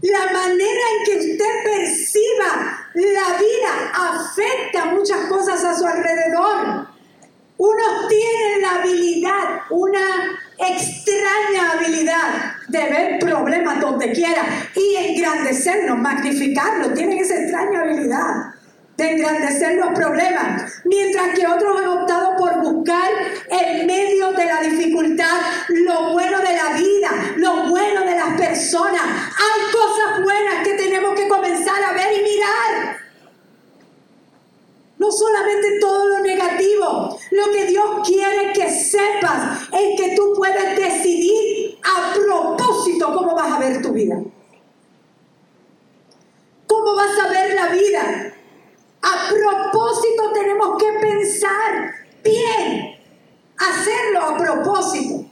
La 0.00 0.32
manera 0.32 0.84
en 0.96 1.04
que 1.04 1.18
usted 1.18 1.64
perciba 1.64 2.77
la 3.02 3.38
vida 3.38 3.92
afecta 3.94 4.86
muchas 4.86 5.26
cosas 5.28 5.64
a 5.64 5.74
su 5.76 5.86
alrededor. 5.86 6.88
Unos 7.56 8.08
tienen 8.08 8.62
la 8.62 8.74
habilidad, 8.76 9.62
una 9.70 10.38
extraña 10.58 11.72
habilidad 11.72 12.54
de 12.68 12.78
ver 12.78 13.18
problemas 13.18 13.80
donde 13.80 14.12
quiera 14.12 14.44
y 14.74 14.96
engrandecerlos, 14.96 15.98
magnificarlos. 15.98 16.94
Tienen 16.94 17.18
esa 17.18 17.36
extraña 17.36 17.82
habilidad 17.82 18.57
de 18.98 19.12
engrandecer 19.12 19.76
los 19.76 19.90
problemas, 19.94 20.72
mientras 20.84 21.38
que 21.38 21.46
otros 21.46 21.80
han 21.80 21.86
optado 21.86 22.36
por 22.36 22.60
buscar 22.60 23.08
en 23.48 23.86
medio 23.86 24.32
de 24.32 24.44
la 24.44 24.60
dificultad 24.60 25.38
lo 25.68 26.12
bueno 26.14 26.38
de 26.40 26.56
la 26.56 26.76
vida, 26.76 27.10
lo 27.36 27.68
bueno 27.68 28.00
de 28.02 28.16
las 28.16 28.36
personas. 28.36 29.02
Hay 29.02 29.72
cosas 29.72 30.24
buenas 30.24 30.64
que 30.64 30.74
tenemos 30.74 31.14
que 31.14 31.28
comenzar 31.28 31.80
a 31.80 31.92
ver 31.92 32.18
y 32.18 32.22
mirar. 32.24 32.96
No 34.98 35.12
solamente 35.12 35.78
todo 35.80 36.08
lo 36.08 36.18
negativo. 36.18 37.16
Lo 37.30 37.52
que 37.52 37.66
Dios 37.66 38.00
quiere 38.04 38.52
que 38.52 38.68
sepas 38.68 39.60
es 39.72 40.00
que 40.00 40.16
tú 40.16 40.32
puedes 40.36 40.76
decidir 40.76 41.78
a 41.84 42.14
propósito 42.14 43.14
cómo 43.14 43.36
vas 43.36 43.52
a 43.52 43.60
ver 43.60 43.80
tu 43.80 43.92
vida. 43.92 44.16
¿Cómo 46.66 46.96
vas 46.96 47.16
a 47.16 47.28
ver 47.28 47.54
la 47.54 47.68
vida? 47.68 48.27
A 49.02 49.28
propósito 49.28 50.32
tenemos 50.32 50.78
que 50.78 50.92
pensar 51.00 51.94
bien, 52.22 52.98
hacerlo 53.56 54.20
a 54.20 54.36
propósito. 54.36 55.24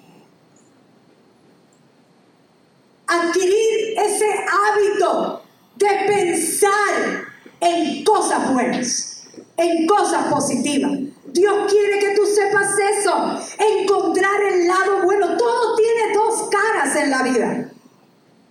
Adquirir 3.09 3.99
ese 3.99 4.27
hábito 4.27 5.43
de 5.77 5.89
pensar 6.07 7.27
en 7.61 8.05
cosas 8.05 8.53
buenas, 8.53 9.29
en 9.57 9.87
cosas 9.87 10.27
positivas. 10.27 10.93
Dios 11.27 11.71
quiere 11.71 11.99
que 11.99 12.15
tú 12.15 12.25
sepas 12.25 12.71
eso, 12.79 13.41
encontrar 13.59 14.43
el 14.43 14.67
lado 14.67 15.03
bueno. 15.03 15.37
Todo 15.37 15.77
tiene 15.77 16.15
dos 16.15 16.49
caras 16.51 16.97
en 16.97 17.11
la 17.11 17.23
vida. 17.23 17.71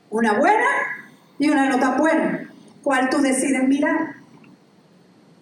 Una 0.09 0.33
buena 0.33 0.67
y 1.39 1.49
una 1.49 1.69
no 1.69 1.79
tan 1.79 1.97
buena. 1.97 2.49
¿Cuál 2.83 3.09
tú 3.09 3.17
decides 3.19 3.67
mirar? 3.67 4.24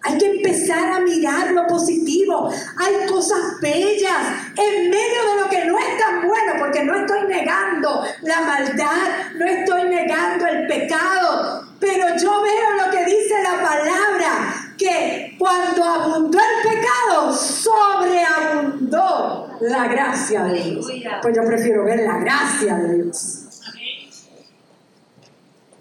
Hay 0.04 0.16
que 0.18 0.26
empezar 0.26 0.92
a 0.92 1.00
mirar 1.00 1.50
lo 1.52 1.66
positivo. 1.66 2.50
Hay 2.76 3.06
cosas 3.08 3.58
bellas 3.60 4.52
en 4.54 4.90
medio 4.90 5.24
de 5.28 5.36
lo 5.40 5.48
que 5.48 5.64
no 5.64 5.78
es 5.78 5.98
tan 5.98 6.26
bueno, 6.26 6.52
porque 6.58 6.84
no 6.84 6.94
estoy 6.94 7.26
negando 7.26 8.04
la 8.22 8.42
maldad, 8.42 9.32
no 9.36 9.46
estoy 9.46 9.88
negando 9.88 10.46
el 10.46 10.66
pecado, 10.66 11.66
pero 11.80 12.14
yo 12.16 12.42
veo 12.42 12.84
lo 12.84 12.90
que 12.90 13.06
dice 13.06 13.42
la 13.42 13.62
palabra, 13.62 14.74
que 14.76 15.36
cuando 15.38 15.82
abundó 15.84 16.38
el 16.38 16.60
pecado, 16.70 17.32
sobreabundó 17.32 19.56
la 19.62 19.88
gracia 19.88 20.44
de 20.44 20.62
Dios. 20.62 20.86
Pues 21.22 21.34
yo 21.34 21.44
prefiero 21.44 21.84
ver 21.84 22.00
la 22.00 22.18
gracia 22.18 22.76
de 22.76 22.96
Dios. 22.96 23.40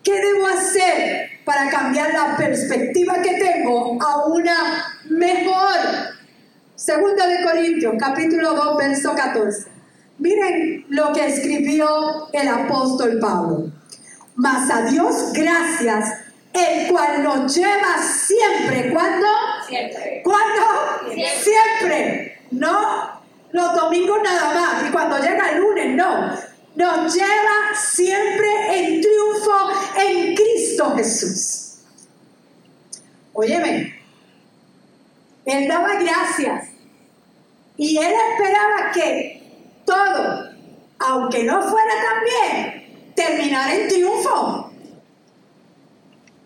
¿Qué 0.02 0.14
debo 0.14 0.48
hacer 0.48 1.33
para 1.46 1.70
cambiar 1.70 2.14
la 2.14 2.38
perspectiva 2.38 3.22
que 3.22 3.36
tengo 3.36 3.98
a 4.02 4.26
una 4.28 5.00
mejor? 5.10 6.14
Segunda 6.76 7.28
de 7.28 7.44
Corintios, 7.44 7.96
capítulo 8.00 8.54
2, 8.54 8.78
verso 8.78 9.14
14. 9.16 9.68
Miren 10.20 10.86
lo 10.90 11.14
que 11.14 11.28
escribió 11.28 12.30
el 12.34 12.48
apóstol 12.48 13.20
Pablo. 13.20 13.72
Mas 14.36 14.70
a 14.72 14.84
Dios 14.84 15.32
gracias, 15.34 16.14
el 16.54 16.92
cual 16.92 17.24
nos 17.24 17.56
lleva 17.56 17.98
siempre. 18.00 18.92
¿Cuándo? 18.92 19.28
Siempre. 19.68 20.22
¿Cuándo? 20.24 21.14
Siempre. 21.14 21.42
siempre. 21.42 22.42
No 22.52 23.22
los 23.52 23.76
domingos 23.76 24.20
nada 24.24 24.54
más. 24.54 24.88
Y 24.88 24.92
cuando 24.92 25.18
llega 25.20 25.52
el 25.52 25.60
lunes, 25.60 25.96
no 25.96 26.53
nos 26.76 27.14
lleva 27.14 27.76
siempre 27.76 28.48
en 28.78 29.02
triunfo 29.02 29.70
en 29.98 30.36
Cristo 30.36 30.94
Jesús. 30.96 31.64
Óyeme, 33.34 34.00
Él 35.46 35.68
daba 35.68 35.96
gracias 35.96 36.70
Y 37.76 37.98
él 37.98 38.14
esperaba 38.32 38.92
que 38.94 39.42
todo, 39.86 40.50
aunque 41.00 41.44
no 41.44 41.62
fuera 41.62 41.94
tan 42.04 42.24
bien, 42.24 43.14
terminara 43.16 43.74
en 43.76 43.88
triunfo. 43.88 44.72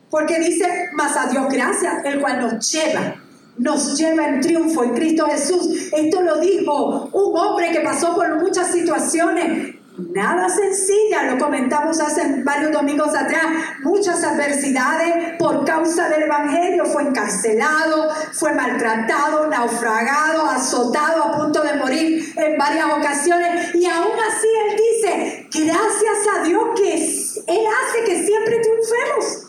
Porque 0.10 0.40
dice, 0.40 0.90
más 0.94 1.18
a 1.18 1.28
Dios 1.28 1.48
gracias, 1.50 2.06
el 2.06 2.22
cual 2.22 2.40
nos 2.40 2.72
lleva, 2.72 3.16
nos 3.58 3.98
lleva 3.98 4.30
en 4.30 4.40
triunfo 4.40 4.84
en 4.86 4.94
Cristo 4.94 5.26
Jesús. 5.28 5.92
Esto 5.92 6.22
lo 6.22 6.40
dijo 6.40 7.10
un 7.12 7.38
hombre 7.38 7.72
que 7.72 7.82
pasó 7.82 8.16
por 8.16 8.42
muchas 8.42 8.72
situaciones. 8.72 9.76
Nada 9.98 10.48
sencilla, 10.48 11.24
lo 11.24 11.40
comentamos 11.40 12.00
hace 12.00 12.44
varios 12.44 12.72
domingos 12.72 13.16
atrás, 13.16 13.46
muchas 13.82 14.24
adversidades 14.24 15.38
por 15.40 15.66
causa 15.66 16.08
del 16.08 16.24
Evangelio, 16.24 16.86
fue 16.86 17.02
encarcelado, 17.02 18.08
fue 18.34 18.54
maltratado, 18.54 19.48
naufragado, 19.48 20.46
azotado, 20.46 21.24
a 21.24 21.38
punto 21.38 21.64
de 21.64 21.74
morir 21.74 22.32
en 22.36 22.58
varias 22.60 22.86
ocasiones 22.92 23.74
y 23.74 23.88
aún 23.88 24.14
así 24.20 24.48
él 24.66 24.78
dice, 24.78 25.48
gracias 25.66 26.36
a 26.36 26.44
Dios 26.44 26.64
que 26.76 26.94
Él 26.94 27.66
hace 27.66 28.04
que 28.06 28.24
siempre 28.24 28.60
triunfemos. 28.60 29.48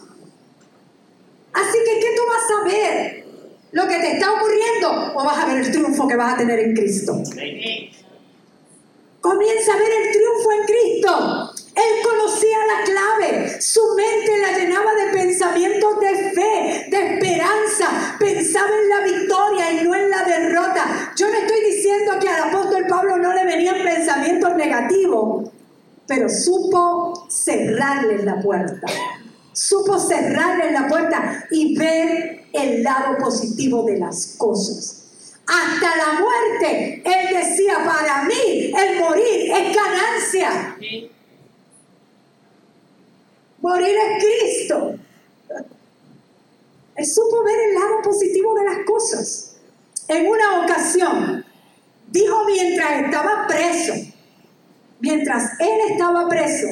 Así 1.52 1.78
que, 1.84 2.00
¿qué 2.00 2.14
tú 2.16 2.22
vas 2.26 2.60
a 2.60 2.64
ver? 2.64 3.24
¿Lo 3.72 3.86
que 3.86 3.96
te 3.96 4.12
está 4.12 4.32
ocurriendo 4.32 5.12
o 5.14 5.24
vas 5.24 5.38
a 5.38 5.46
ver 5.46 5.58
el 5.58 5.70
triunfo 5.70 6.08
que 6.08 6.16
vas 6.16 6.34
a 6.34 6.36
tener 6.38 6.58
en 6.58 6.74
Cristo? 6.74 7.22
Comienza 9.28 9.74
a 9.74 9.76
ver 9.76 9.90
el 9.90 10.10
triunfo 10.10 10.52
en 10.52 10.64
Cristo. 10.64 11.52
Él 11.74 12.02
conocía 12.02 12.56
la 12.66 12.82
clave, 12.82 13.60
su 13.60 13.80
mente 13.94 14.38
la 14.38 14.58
llenaba 14.58 14.94
de 14.94 15.12
pensamientos 15.12 16.00
de 16.00 16.14
fe, 16.32 16.86
de 16.88 17.14
esperanza, 17.14 18.16
pensaba 18.18 18.70
en 18.70 18.88
la 18.88 19.00
victoria 19.00 19.72
y 19.72 19.84
no 19.84 19.94
en 19.94 20.08
la 20.08 20.24
derrota. 20.24 21.12
Yo 21.14 21.28
no 21.28 21.34
estoy 21.34 21.60
diciendo 21.60 22.12
que 22.18 22.26
al 22.26 22.48
apóstol 22.48 22.86
Pablo 22.88 23.18
no 23.18 23.34
le 23.34 23.44
venían 23.44 23.82
pensamientos 23.84 24.56
negativos, 24.56 25.50
pero 26.06 26.30
supo 26.30 27.26
cerrarle 27.28 28.24
la 28.24 28.40
puerta 28.40 28.86
supo 29.52 29.98
cerrarle 29.98 30.70
la 30.70 30.86
puerta 30.86 31.44
y 31.50 31.76
ver 31.76 32.44
el 32.52 32.84
lado 32.84 33.18
positivo 33.18 33.82
de 33.82 33.98
las 33.98 34.36
cosas. 34.38 35.07
Hasta 35.48 35.96
la 35.96 36.20
muerte, 36.20 37.02
él 37.02 37.34
decía, 37.34 37.78
para 37.82 38.24
mí 38.24 38.70
el 38.76 39.00
morir 39.00 39.50
es 39.50 39.74
ganancia. 39.74 40.76
Morir 43.62 43.96
es 43.96 44.24
Cristo. 44.24 44.94
Él 46.96 47.06
supo 47.06 47.42
ver 47.44 47.58
el 47.68 47.74
lado 47.76 48.02
positivo 48.02 48.54
de 48.56 48.64
las 48.64 48.78
cosas. 48.84 49.56
En 50.06 50.26
una 50.26 50.64
ocasión, 50.64 51.42
dijo 52.08 52.44
mientras 52.44 53.04
estaba 53.06 53.46
preso, 53.46 53.94
mientras 55.00 55.58
él 55.60 55.92
estaba 55.92 56.28
preso, 56.28 56.66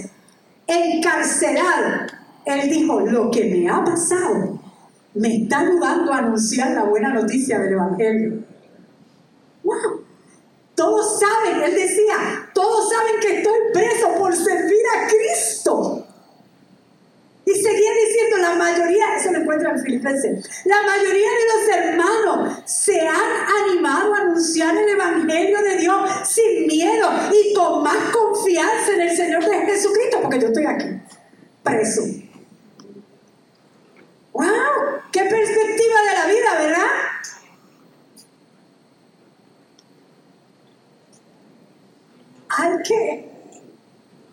encarcelado, 0.67 2.09
él 2.45 2.69
dijo, 2.69 3.01
lo 3.01 3.31
que 3.31 3.45
me 3.45 3.71
ha 3.71 3.83
pasado 3.83 4.61
me 5.15 5.45
está 5.45 5.61
ayudando 5.61 6.13
a 6.13 6.19
anunciar 6.19 6.73
la 6.73 6.85
buena 6.85 7.15
noticia 7.15 7.59
del 7.59 7.73
Evangelio. 7.73 8.56
¡Wow! 9.67 10.05
Todos 10.77 11.19
saben, 11.19 11.63
él 11.63 11.75
decía, 11.75 12.51
todos 12.55 12.89
saben 12.91 13.19
que 13.21 13.39
estoy 13.39 13.59
preso 13.73 14.15
por 14.19 14.35
servir 14.37 14.83
a 14.95 15.09
Cristo. 15.09 16.07
Y 17.45 17.53
seguía 17.53 17.93
diciendo, 18.07 18.37
la 18.39 18.55
mayoría, 18.55 19.17
eso 19.17 19.33
lo 19.33 19.39
encuentra 19.39 19.71
en 19.71 19.81
Filipenses, 19.81 20.49
la 20.65 20.83
mayoría 20.83 21.29
de 21.31 21.45
los 21.55 21.77
hermanos 21.77 22.63
se 22.67 23.01
han 23.01 23.47
animado 23.65 24.15
a 24.15 24.19
anunciar 24.19 24.77
el 24.77 24.89
Evangelio 24.89 25.63
de 25.63 25.77
Dios 25.77 26.11
sin 26.29 26.67
miedo 26.67 27.09
y 27.33 27.55
con 27.55 27.83
más 27.83 28.11
confianza 28.13 28.95
en 28.95 29.01
el 29.01 29.17
Señor 29.17 29.45
de 29.45 29.59
Jesucristo, 29.67 30.19
porque 30.23 30.41
yo 30.41 30.49
estoy 30.49 30.67
aquí, 30.67 31.01
preso. 31.63 32.03
¡Wow! 34.33 34.45
¡Qué 35.13 35.21
perspectiva 35.21 36.03
de 36.03 36.15
la 36.15 36.27
vida, 36.27 36.59
¿verdad? 36.59 36.96
Hay 42.67 42.83
que, 42.83 43.29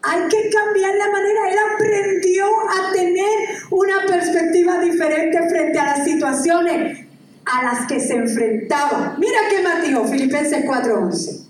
hay 0.01 0.27
que 0.27 0.49
cambiar 0.49 0.95
la 0.95 1.11
manera. 1.11 1.51
Él 1.51 1.57
aprendió 1.75 2.45
a 2.47 2.91
tener 2.91 3.39
una 3.71 4.05
perspectiva 4.07 4.79
diferente 4.79 5.49
frente 5.49 5.79
a 5.79 5.97
las 5.97 6.03
situaciones 6.03 7.05
a 7.45 7.63
las 7.63 7.87
que 7.87 7.99
se 7.99 8.15
enfrentaba. 8.15 9.15
Mira 9.19 9.39
qué 9.49 9.61
Mateo, 9.61 10.05
Filipenses 10.05 10.65
4:11. 10.65 11.41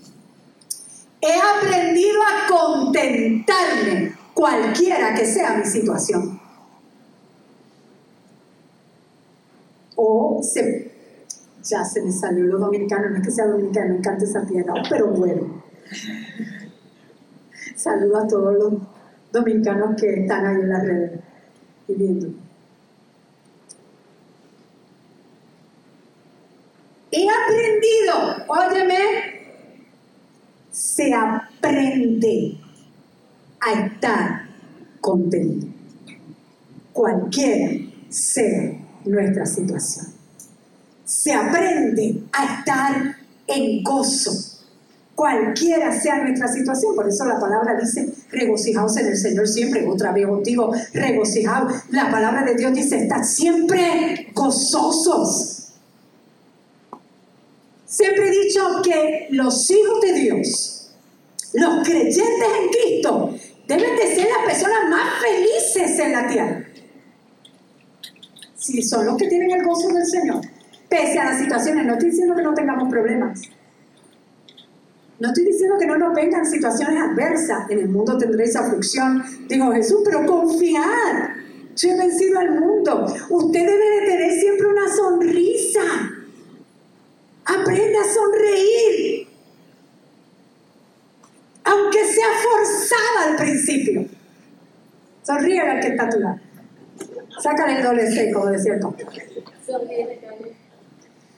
He 1.20 1.38
aprendido 1.38 2.20
a 2.22 2.46
contentarme 2.48 4.14
cualquiera 4.34 5.14
que 5.14 5.24
sea 5.24 5.54
mi 5.54 5.64
situación. 5.64 6.40
o 9.96 10.40
se, 10.42 10.90
ya 11.62 11.84
se 11.84 12.02
me 12.02 12.12
salió 12.12 12.44
lo 12.44 12.58
dominicano, 12.58 13.10
no 13.10 13.16
es 13.16 13.22
que 13.22 13.30
sea 13.30 13.46
dominicano, 13.46 13.92
me 13.92 13.98
encanta 13.98 14.24
esa 14.24 14.44
tierra, 14.46 14.74
pero 14.88 15.08
bueno. 15.08 15.62
Saludo 17.74 18.18
a 18.18 18.28
todos 18.28 18.54
los 18.54 18.74
dominicanos 19.32 20.00
que 20.00 20.22
están 20.22 20.46
ahí 20.46 20.60
en 20.60 20.68
la 20.68 20.80
red 20.80 21.10
viviendo. 21.88 22.28
He 27.10 27.26
aprendido, 27.28 28.44
óyeme, 28.48 28.96
se 30.70 31.14
aprende 31.14 32.58
a 33.60 33.72
estar 33.72 34.48
contento. 35.00 35.66
Cualquiera 36.92 37.70
sea 38.08 38.72
nuestra 39.04 39.46
situación. 39.46 40.06
Se 41.04 41.32
aprende 41.32 42.24
a 42.32 42.58
estar 42.58 43.16
en 43.46 43.82
gozo, 43.82 44.53
cualquiera 45.14 45.92
sea 45.98 46.22
nuestra 46.22 46.48
situación. 46.48 46.94
Por 46.94 47.08
eso 47.08 47.24
la 47.24 47.38
palabra 47.38 47.78
dice, 47.80 48.12
regocijaos 48.30 48.96
en 48.96 49.06
el 49.06 49.16
Señor 49.16 49.48
siempre. 49.48 49.86
Otra 49.86 50.12
vez 50.12 50.26
contigo, 50.26 50.72
regocijaos. 50.92 51.72
La 51.90 52.10
palabra 52.10 52.44
de 52.44 52.54
Dios 52.54 52.74
dice, 52.74 52.98
estad 52.98 53.22
siempre 53.22 54.28
gozosos. 54.34 55.72
Siempre 57.86 58.28
he 58.28 58.44
dicho 58.44 58.82
que 58.82 59.28
los 59.30 59.70
hijos 59.70 60.00
de 60.00 60.12
Dios, 60.14 60.94
los 61.52 61.86
creyentes 61.86 62.48
en 62.60 62.68
Cristo, 62.70 63.34
deben 63.68 63.96
de 63.96 64.14
ser 64.14 64.26
las 64.26 64.44
personas 64.52 64.90
más 64.90 65.22
felices 65.22 65.98
en 66.00 66.12
la 66.12 66.26
tierra 66.26 66.64
si 68.64 68.82
son 68.82 69.04
los 69.04 69.16
que 69.18 69.28
tienen 69.28 69.50
el 69.50 69.62
gozo 69.62 69.88
del 69.88 70.06
Señor, 70.06 70.40
pese 70.88 71.18
a 71.18 71.24
las 71.26 71.38
situaciones, 71.38 71.84
no 71.84 71.92
estoy 71.92 72.10
diciendo 72.10 72.34
que 72.34 72.42
no 72.42 72.54
tengamos 72.54 72.88
problemas. 72.88 73.42
No 75.20 75.28
estoy 75.28 75.44
diciendo 75.44 75.76
que 75.78 75.86
no 75.86 75.96
nos 75.96 76.14
vengan 76.14 76.44
situaciones 76.44 77.00
adversas. 77.00 77.70
En 77.70 77.78
el 77.78 77.88
mundo 77.88 78.18
tendréis 78.18 78.56
aflicción. 78.56 79.22
Digo, 79.48 79.72
Jesús, 79.72 80.00
pero 80.04 80.26
confiar. 80.26 81.36
Yo 81.76 81.88
he 81.90 81.98
vencido 81.98 82.38
al 82.38 82.60
mundo. 82.60 83.06
Usted 83.30 83.60
debe 83.60 84.00
de 84.00 84.06
tener 84.06 84.40
siempre 84.40 84.66
una 84.66 84.88
sonrisa. 84.88 85.82
Aprenda 87.44 88.00
a 88.00 88.14
sonreír. 88.14 89.28
Aunque 91.64 92.04
sea 92.04 92.26
forzada 92.42 93.30
al 93.30 93.36
principio. 93.36 94.06
Sonríe 95.22 95.60
al 95.60 95.80
que 95.80 95.88
está 95.88 96.04
a 96.04 96.08
tu 96.10 96.20
lado. 96.20 96.40
Sácale 97.42 97.78
el 97.78 97.82
doble 97.82 98.10
C, 98.10 98.32
como 98.32 98.46
decía 98.46 98.74
el 98.74 98.80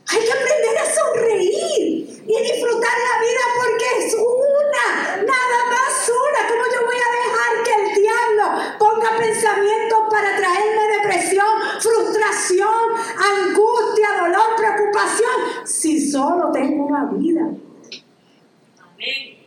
Hay 0.08 0.20
que 0.24 0.32
aprender 0.32 0.78
a 0.78 0.86
sonreír 0.94 2.22
y 2.26 2.42
disfrutar 2.42 2.96
la 3.08 3.14
vida 3.20 3.44
porque 3.58 4.06
es 4.06 4.14
una, 4.14 5.16
nada 5.16 5.60
más 5.70 6.08
una. 6.08 6.48
¿Cómo 6.48 6.64
yo 6.72 6.84
voy 6.86 6.96
a 6.96 7.10
dejar 7.18 7.52
que 7.64 7.74
el 7.82 8.02
diablo 8.02 8.44
ponga 8.78 9.18
pensamientos 9.18 9.98
para 10.10 10.36
traerme 10.36 10.82
depresión, 10.98 11.46
frustración, 11.80 12.84
angustia, 13.16 14.08
dolor, 14.20 14.56
preocupación, 14.56 15.66
si 15.66 16.10
solo 16.10 16.52
tengo 16.52 16.86
una 16.86 17.04
vida? 17.12 17.50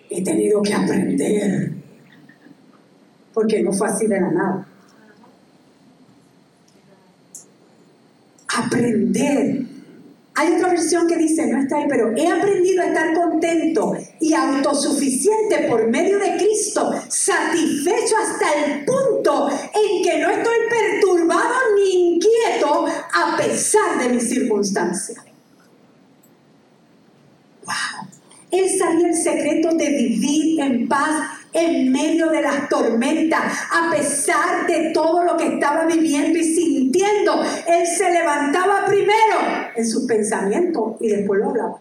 He 0.10 0.24
tenido 0.24 0.62
que 0.62 0.74
aprender 0.74 1.72
porque 3.34 3.62
no 3.62 3.72
fue 3.72 3.88
así 3.88 4.08
de 4.08 4.19
la 4.19 4.32
nada. 4.32 4.69
aprender. 8.60 9.79
Hay 10.39 10.54
otra 10.54 10.69
versión 10.69 11.06
que 11.06 11.17
dice, 11.17 11.47
no 11.47 11.60
está 11.60 11.75
ahí, 11.75 11.86
pero 11.89 12.15
he 12.15 12.25
aprendido 12.25 12.82
a 12.82 12.86
estar 12.86 13.13
contento 13.13 13.91
y 14.21 14.34
autosuficiente 14.34 15.67
por 15.69 15.86
medio 15.89 16.17
de 16.17 16.38
Cristo, 16.38 16.93
satisfecho 17.10 18.15
hasta 18.15 18.54
el 18.54 18.86
punto 18.86 19.49
en 19.49 20.02
que 20.02 20.17
no 20.19 20.30
estoy 20.30 20.56
perturbado 20.69 21.56
ni 21.75 22.13
inquieto 22.13 22.86
a 22.88 23.36
pesar 23.36 24.02
de 24.02 24.13
mis 24.13 24.30
circunstancias. 24.30 25.21
¡Wow! 27.65 28.08
Él 28.52 28.80
sabía 28.80 29.10
el 29.10 29.15
secreto 29.15 29.75
de 29.75 29.89
vivir 29.89 30.62
en 30.62 30.88
paz 30.88 31.32
en 31.52 31.91
medio 31.91 32.30
de 32.30 32.41
las 32.41 32.69
tormentas, 32.69 33.43
a 33.71 33.91
pesar 33.91 34.65
de 34.67 34.91
todo 34.93 35.25
lo 35.25 35.36
que 35.36 35.47
estaba 35.47 35.86
viviendo 35.86 36.38
y 36.39 36.43
sintiendo. 36.89 37.43
Él 37.67 37.88
se 37.88 38.12
levantaba 38.12 38.86
primero 38.86 39.38
en 39.75 39.88
sus 39.88 40.06
pensamientos 40.06 40.95
y 40.99 41.10
después 41.10 41.39
lo 41.39 41.49
hablaba. 41.49 41.80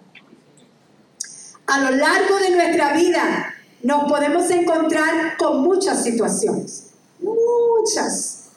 A 1.66 1.78
lo 1.80 1.96
largo 1.96 2.38
de 2.38 2.50
nuestra 2.50 2.92
vida 2.94 3.54
nos 3.82 4.10
podemos 4.10 4.50
encontrar 4.50 5.36
con 5.36 5.62
muchas 5.62 6.02
situaciones, 6.02 6.90
muchas, 7.20 8.50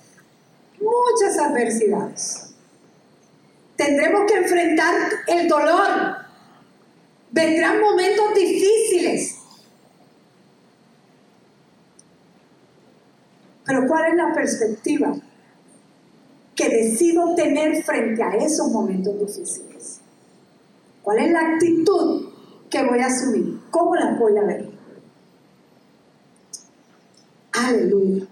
muchas 0.80 1.38
adversidades. 1.38 2.54
Tendremos 3.76 4.24
que 4.28 4.38
enfrentar 4.38 4.96
el 5.28 5.48
dolor. 5.48 6.18
Vendrán 7.32 7.82
momentos 7.82 8.34
difíciles. 8.36 9.38
Pero 13.66 13.88
¿cuál 13.88 14.12
es 14.12 14.16
la 14.16 14.34
perspectiva 14.34 15.16
decido 16.72 17.36
tener 17.36 17.84
frente 17.84 18.22
a 18.24 18.36
esos 18.36 18.72
momentos 18.72 19.18
difíciles? 19.20 20.00
¿Cuál 21.02 21.20
es 21.20 21.32
la 21.32 21.40
actitud 21.54 22.30
que 22.70 22.84
voy 22.84 23.00
a 23.00 23.08
asumir? 23.08 23.60
¿Cómo 23.72 23.96
las 23.96 24.18
voy 24.20 24.38
a 24.38 24.44
ver? 24.44 24.70
Aleluya. 27.54 28.26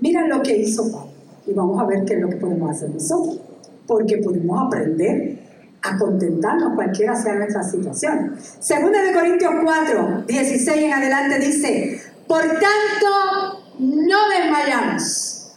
Mira 0.00 0.26
lo 0.26 0.42
que 0.42 0.56
hizo 0.56 0.90
Pablo 0.90 1.12
y 1.46 1.52
vamos 1.52 1.80
a 1.80 1.84
ver 1.84 2.04
qué 2.04 2.14
es 2.14 2.20
lo 2.20 2.28
que 2.28 2.36
podemos 2.36 2.70
hacer 2.70 2.90
nosotros, 2.90 3.40
porque 3.86 4.18
podemos 4.18 4.66
aprender 4.66 5.38
a 5.82 5.98
contentarnos 5.98 6.74
cualquiera 6.74 7.16
sea 7.16 7.34
nuestra 7.34 7.62
situación. 7.62 8.36
Segunda 8.60 9.02
de 9.02 9.12
Corintios 9.12 9.52
4, 9.62 10.24
16 10.26 10.82
en 10.82 10.92
adelante 10.92 11.38
dice, 11.38 12.00
por 12.26 12.42
tanto, 12.42 13.59
no 13.80 14.28
desmayamos, 14.28 15.52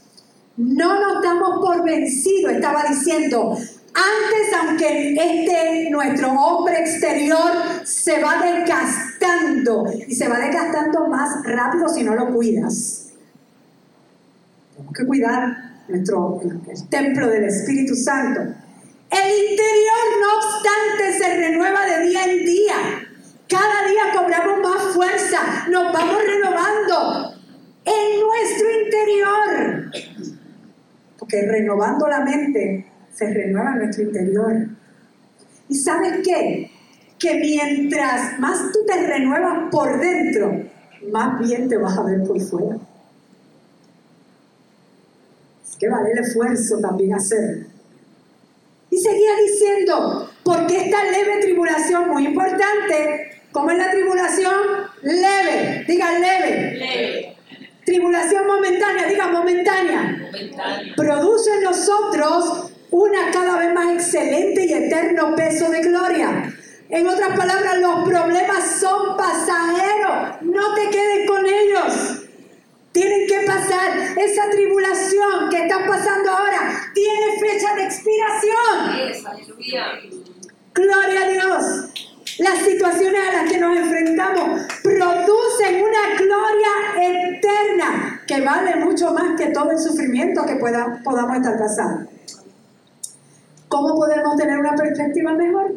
no 0.58 1.00
nos 1.00 1.22
damos 1.22 1.60
por 1.60 1.84
vencidos, 1.84 2.54
estaba 2.54 2.84
diciendo, 2.90 3.58
antes, 3.94 4.54
aunque 4.60 5.14
este 5.14 5.90
nuestro 5.92 6.32
hombre 6.32 6.80
exterior 6.80 7.52
se 7.84 8.22
va 8.22 8.42
desgastando 8.42 9.86
y 10.08 10.16
se 10.16 10.28
va 10.28 10.40
desgastando 10.40 11.08
más 11.08 11.44
rápido 11.44 11.88
si 11.90 12.04
no 12.04 12.16
lo 12.16 12.34
cuidas. 12.34 13.10
Tenemos 14.74 14.94
que 14.96 15.06
cuidar 15.06 15.74
nuestro 15.88 16.42
el 16.42 16.90
templo 16.90 17.28
del 17.28 17.44
Espíritu 17.44 17.96
Santo. 17.96 18.42
El 18.42 19.52
interior, 19.52 20.04
no 20.22 20.38
obstante, 20.40 21.18
se 21.20 21.36
renueva 21.36 21.86
de 21.86 22.08
día 22.08 22.26
en 22.26 22.46
día. 22.46 22.76
Cada 23.48 23.88
día 23.88 24.20
cobramos 24.20 24.60
más 24.62 24.94
fuerza, 24.96 25.68
nos 25.70 25.94
vamos 25.94 26.18
renovando 26.26 27.34
en 27.86 28.20
nuestro 28.20 28.82
interior. 28.84 29.92
Porque 31.34 31.48
renovando 31.48 32.08
la 32.08 32.20
mente 32.20 32.86
se 33.12 33.34
renueva 33.34 33.76
nuestro 33.76 34.04
interior. 34.04 34.68
¿Y 35.68 35.76
sabes 35.76 36.20
qué? 36.24 36.70
Que 37.18 37.40
mientras 37.40 38.38
más 38.40 38.72
tú 38.72 38.80
te 38.86 39.08
renuevas 39.08 39.70
por 39.72 40.00
dentro, 40.00 40.64
más 41.12 41.40
bien 41.40 41.68
te 41.68 41.78
vas 41.78 41.98
a 41.98 42.04
ver 42.04 42.22
por 42.24 42.40
fuera. 42.40 42.78
Es 45.68 45.76
que 45.76 45.90
vale 45.90 46.12
el 46.12 46.20
esfuerzo 46.20 46.80
también 46.80 47.16
hacerlo. 47.16 47.66
Y 48.92 48.98
seguía 49.00 49.32
diciendo, 49.48 50.30
porque 50.44 50.86
esta 50.86 51.04
leve 51.06 51.42
tribulación, 51.42 52.10
muy 52.10 52.28
importante, 52.28 53.42
¿cómo 53.52 53.72
es 53.72 53.78
la 53.80 53.90
tribulación? 53.90 54.54
Leve, 55.02 55.84
diga 55.88 56.12
leve. 56.20 56.74
Leve. 56.78 57.33
Tribulación 57.86 58.48
momentánea, 58.48 59.08
diga 59.08 59.28
momentánea. 59.28 60.18
momentánea. 60.22 60.96
Produce 60.96 61.54
en 61.54 61.64
nosotros 61.64 62.72
una 62.92 63.32
cada 63.32 63.58
vez 63.58 63.74
más 63.74 63.94
excelente 63.94 64.66
y 64.66 64.74
eterno 64.74 65.36
peso 65.36 65.70
de 65.70 65.82
gloria. 65.82 66.54
En 66.90 67.08
otras 67.08 67.36
palabras, 67.36 67.80
los 67.80 68.08
problemas 68.08 68.80
son 68.80 69.18
pasajeros, 69.18 70.42
no 70.42 70.76
te 70.76 70.90
quedes 70.90 71.28
con 71.28 71.46
ellos. 71.46 72.24
Tienen 72.92 73.28
que 73.28 73.48
pasar. 73.48 73.98
Esa 74.16 74.50
tribulación 74.52 75.50
que 75.50 75.64
están 75.64 75.88
pasando 75.88 76.30
ahora 76.30 76.92
tiene 76.94 77.40
fecha 77.40 77.74
de 77.76 77.84
expiración. 77.86 78.92
Gloria 80.76 81.22
a 81.22 81.30
Dios. 81.30 82.13
Las 82.40 82.60
situaciones 82.60 83.22
a 83.30 83.44
las 83.44 83.52
que 83.52 83.60
nos 83.60 83.78
enfrentamos 83.78 84.62
producen 84.82 85.84
una 85.84 86.18
gloria 86.18 87.38
eterna 87.38 88.22
que 88.26 88.42
vale 88.42 88.76
mucho 88.78 89.14
más 89.14 89.38
que 89.38 89.48
todo 89.48 89.72
el 89.72 89.80
sufrimiento 89.80 90.44
que 90.46 90.56
pueda, 90.56 91.00
podamos 91.04 91.38
estar 91.38 91.60
pasando. 91.60 92.10
¿Cómo 93.68 93.96
podemos 93.96 94.36
tener 94.38 94.58
una 94.58 94.76
perspectiva 94.76 95.34
mejor? 95.34 95.74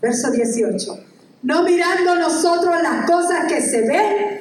Verso 0.00 0.30
18. 0.30 0.98
No 1.42 1.62
mirando 1.62 2.16
nosotros 2.16 2.74
las 2.82 3.06
cosas 3.06 3.46
que 3.46 3.60
se 3.60 3.82
ven, 3.82 4.40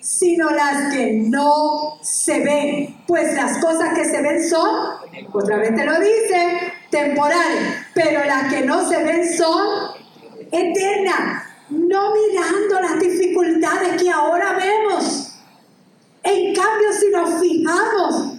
sino 0.00 0.50
las 0.50 0.92
que 0.92 1.12
no 1.12 1.98
se 2.02 2.40
ven. 2.40 2.96
Pues 3.06 3.34
las 3.34 3.58
cosas 3.58 3.94
que 3.94 4.04
se 4.04 4.20
ven 4.22 4.48
son, 4.48 4.96
otra 5.32 5.56
vez 5.56 5.74
te 5.74 5.84
lo 5.84 6.00
dice, 6.00 6.72
temporales, 6.90 7.86
pero 7.94 8.24
las 8.24 8.52
que 8.52 8.62
no 8.62 8.88
se 8.88 9.02
ven 9.02 9.36
son 9.36 9.93
eternas. 10.50 11.44
No 11.70 12.12
mirando 12.14 12.80
las 12.80 13.00
dificultades 13.00 14.00
que 14.00 14.10
ahora 14.10 14.58
vemos. 14.58 15.32
En 16.22 16.54
cambio, 16.54 16.92
si 16.92 17.08
nos 17.10 17.40
fijamos 17.40 18.34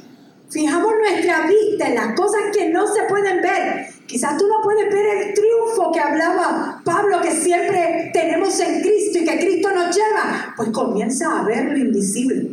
fijamos 0.56 0.94
nuestra 0.98 1.48
vista 1.48 1.88
en 1.90 1.96
las 1.96 2.16
cosas 2.16 2.42
que 2.54 2.70
no 2.70 2.88
se 2.88 3.04
pueden 3.04 3.42
ver, 3.42 3.88
quizás 4.08 4.38
tú 4.38 4.48
no 4.48 4.62
puedes 4.64 4.92
ver 4.92 5.06
el 5.06 5.34
triunfo 5.34 5.92
que 5.92 6.00
hablaba 6.00 6.82
Pablo, 6.86 7.20
que 7.22 7.32
siempre 7.32 8.10
tenemos 8.14 8.58
en 8.62 8.82
Cristo 8.82 9.20
y 9.20 9.26
que 9.26 9.38
Cristo 9.38 9.70
nos 9.74 9.94
lleva, 9.94 10.54
pues 10.56 10.70
comienza 10.70 11.40
a 11.40 11.44
ver 11.44 11.66
lo 11.66 11.78
invisible. 11.78 12.52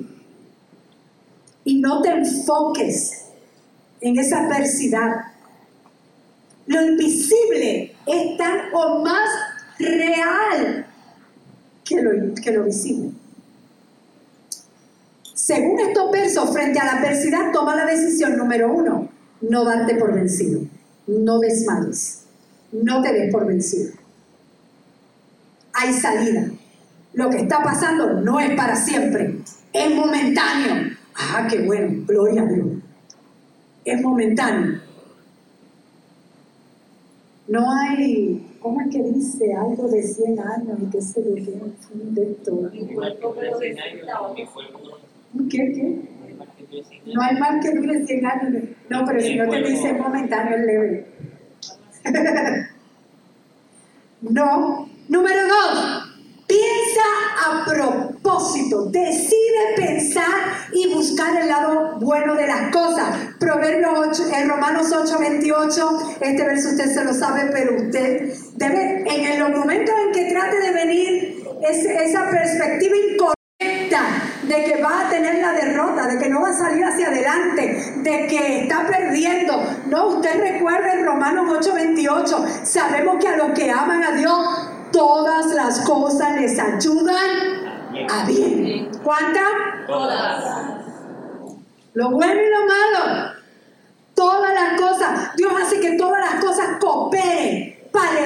Y 1.65 1.81
no 1.81 2.03
te 2.03 2.11
enfoques 2.11 3.27
en 4.01 4.19
esa 4.19 4.41
adversidad. 4.41 5.32
Lo 6.73 6.87
invisible 6.87 7.95
es 8.07 8.37
tan 8.39 8.73
o 8.73 9.05
más 9.05 9.29
real 9.79 10.87
que 11.85 12.01
lo, 12.01 12.35
que 12.35 12.51
lo 12.51 12.65
visible. 12.65 13.11
Según 15.35 15.81
estos 15.81 16.11
versos, 16.11 16.51
frente 16.51 16.79
a 16.79 16.87
la 16.87 16.93
adversidad, 16.93 17.53
toma 17.53 17.77
la 17.77 17.85
decisión 17.85 18.39
número 18.39 18.73
uno, 18.73 19.11
no 19.43 19.65
darte 19.65 19.97
por 19.97 20.15
vencido, 20.15 20.63
no 21.07 21.41
desmayes, 21.41 22.23
no 22.73 23.03
te 23.03 23.13
des 23.13 23.31
por 23.31 23.47
vencido. 23.47 23.93
Hay 25.75 25.93
salida. 25.93 26.53
Lo 27.13 27.29
que 27.29 27.39
está 27.39 27.63
pasando 27.63 28.15
no 28.15 28.41
es 28.41 28.57
para 28.57 28.77
siempre, 28.77 29.41
es 29.75 29.95
momentáneo. 29.95 30.97
Ah, 31.15 31.47
qué 31.51 31.67
bueno, 31.67 32.03
gloria 32.07 32.43
a 32.43 32.47
Dios. 32.47 32.69
Es 33.85 34.01
momentáneo. 34.01 34.81
No 37.53 37.71
hay, 37.71 38.57
¿cómo 38.61 38.81
es 38.81 38.89
que 38.91 39.03
dice 39.03 39.53
algo 39.53 39.87
de 39.87 40.03
100 40.03 40.41
años 40.41 40.79
y 40.81 40.87
que 40.87 41.03
se 41.03 41.21
lo 41.21 41.35
fin 41.35 42.15
de 42.15 42.25
todo? 42.43 42.71
¿Qué? 45.51 45.59
¿Qué? 45.75 46.01
No 47.15 47.21
hay 47.21 47.37
mal 47.37 47.61
que 47.61 47.73
dure 47.73 48.07
100 48.07 48.25
años. 48.25 48.63
No, 48.89 49.05
pero 49.05 49.21
si 49.21 49.37
no 49.37 49.51
te 49.51 49.63
dice 49.65 49.93
momentáneo, 49.93 50.57
es 50.57 50.65
leve. 50.65 51.07
no. 54.23 54.89
Número 55.11 55.43
dos. 55.47 56.09
Piensa 56.47 57.03
a 57.45 57.67
propósito, 57.67 58.12
decide 58.91 59.75
pensar 59.77 60.69
y 60.73 60.93
buscar 60.93 61.37
el 61.37 61.49
lado 61.49 61.99
bueno 62.01 62.35
de 62.35 62.47
las 62.47 62.71
cosas. 62.71 63.17
Proverbios 63.39 63.93
8, 64.11 64.23
en 64.35 64.49
Romanos 64.49 64.93
8, 64.93 65.19
28, 65.19 66.17
este 66.21 66.45
verso 66.45 66.71
usted 66.71 66.93
se 66.93 67.05
lo 67.05 67.13
sabe, 67.13 67.51
pero 67.53 67.77
usted 67.77 68.35
debe, 68.55 69.05
en 69.07 69.41
los 69.41 69.51
momentos 69.51 69.95
en 70.07 70.13
que 70.13 70.31
trate 70.31 70.61
de 70.61 70.71
venir 70.73 71.45
esa 71.63 72.31
perspectiva 72.31 72.97
incorrecta 72.97 74.03
de 74.43 74.65
que 74.65 74.83
va 74.83 75.07
a 75.07 75.11
tener 75.11 75.41
la 75.41 75.53
derrota, 75.53 76.07
de 76.07 76.19
que 76.19 76.29
no 76.29 76.43
va 76.43 76.49
a 76.49 76.53
salir 76.53 76.85
hacia 76.85 77.09
adelante, 77.09 77.95
de 77.99 78.27
que 78.27 78.63
está 78.63 78.87
perdiendo. 78.87 79.63
No, 79.87 80.09
usted 80.09 80.41
recuerda 80.41 80.95
en 80.95 81.05
Romanos 81.05 81.47
8:28, 81.59 82.65
sabemos 82.65 83.17
que 83.21 83.29
a 83.29 83.37
los 83.37 83.53
que 83.53 83.71
aman 83.71 84.03
a 84.03 84.13
Dios, 84.13 84.91
todas 84.91 85.47
las 85.53 85.81
cosas 85.81 86.41
les 86.41 86.59
ayudan 86.59 87.72
a 88.09 88.25
bien. 88.27 88.91
¿Cuántas? 89.03 89.45
Todas. 89.87 90.45
Lo 91.95 92.11
bueno 92.11 92.41
y 92.41 92.51
lo 92.51 92.67
malo. 92.67 93.33
Todas 94.15 94.55
las 94.55 94.81
cosas. 94.81 95.37
Dios 95.37 95.53
hace 95.61 95.81
que 95.81 95.93
todas 95.93 96.21
las 96.21 96.43
cosas 96.43 96.79
cooperen 96.81 97.73
para 97.93 98.23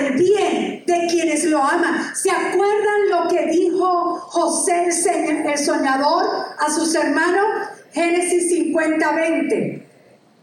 de 0.86 1.06
quienes 1.10 1.44
lo 1.44 1.62
aman. 1.62 2.14
¿Se 2.14 2.30
acuerdan 2.30 3.10
lo 3.10 3.28
que 3.28 3.46
dijo 3.46 4.20
José 4.20 4.86
el 4.86 5.58
soñador 5.58 6.24
a 6.58 6.70
sus 6.70 6.94
hermanos? 6.94 7.46
Génesis 7.92 8.50
50, 8.50 9.12
20. 9.12 9.86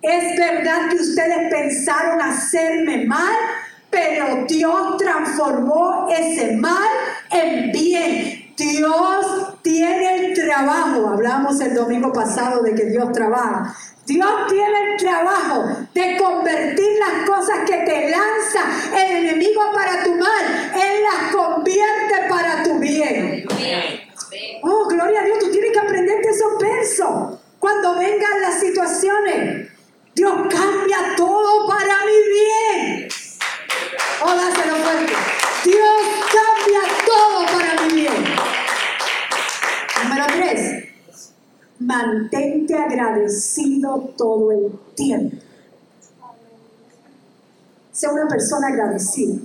Es 0.02 0.38
verdad 0.38 0.90
que 0.90 0.96
ustedes 0.98 1.50
pensaron 1.50 2.22
hacerme 2.22 3.06
mal, 3.06 3.36
pero 3.90 4.46
Dios 4.48 4.98
transformó 4.98 6.08
ese 6.10 6.58
mal 6.58 6.90
en 7.32 7.72
bien. 7.72 8.43
Dios 8.58 9.62
tiene 9.62 10.28
el 10.28 10.34
trabajo. 10.34 11.10
Hablamos 11.10 11.60
el 11.62 11.74
domingo 11.74 12.12
pasado 12.13 12.62
de 12.62 12.76
que 12.76 12.86
Dios 12.86 13.12
trabaja. 13.12 13.76
Dios 14.06 14.48
tiene 14.50 14.92
el 14.92 15.00
trabajo 15.00 15.66
de 15.94 16.18
convertir 16.18 17.00
las 17.00 17.30
cosas 17.30 17.60
que 17.66 17.78
te 17.78 18.10
lanza 18.10 18.98
el 18.98 19.26
enemigo 19.26 19.62
para 19.74 20.04
tu 20.04 20.13
mal. 20.16 20.72
Él 20.76 21.04
las 21.04 21.34
convierte 21.34 22.28
para 22.28 22.63
tu 22.63 22.80
bien. 22.80 23.46
Oh, 24.62 24.88
gloria 24.88 25.22
a 25.22 25.24
Dios, 25.24 25.39
tú 25.39 25.52
tienes 25.52 25.72
que 25.72 25.80
aprenderte 25.80 26.30
esos 26.30 26.60
versos. 26.60 27.39
Cuando 27.60 27.98
vengan 27.98 28.42
las 28.42 28.60
situaciones, 28.60 29.70
Dios 30.16 30.34
cambia 30.50 31.16
todo 31.16 31.68
para 31.68 31.98
mi 32.06 32.18
bien. 32.34 33.08
Oh, 34.22 34.36
dáselo 34.36 34.76
fuerte. 34.76 35.13
Dios 35.63 36.02
cambia 36.34 36.82
todo 37.06 37.46
para 37.46 37.82
mi 37.84 37.94
bien. 38.02 38.36
Número 40.04 40.26
tres. 40.28 40.84
Agradecido 42.76 44.14
todo 44.18 44.52
el 44.52 44.72
tiempo. 44.96 45.38
Sea 47.92 48.12
una 48.12 48.28
persona 48.28 48.68
agradecida. 48.68 49.40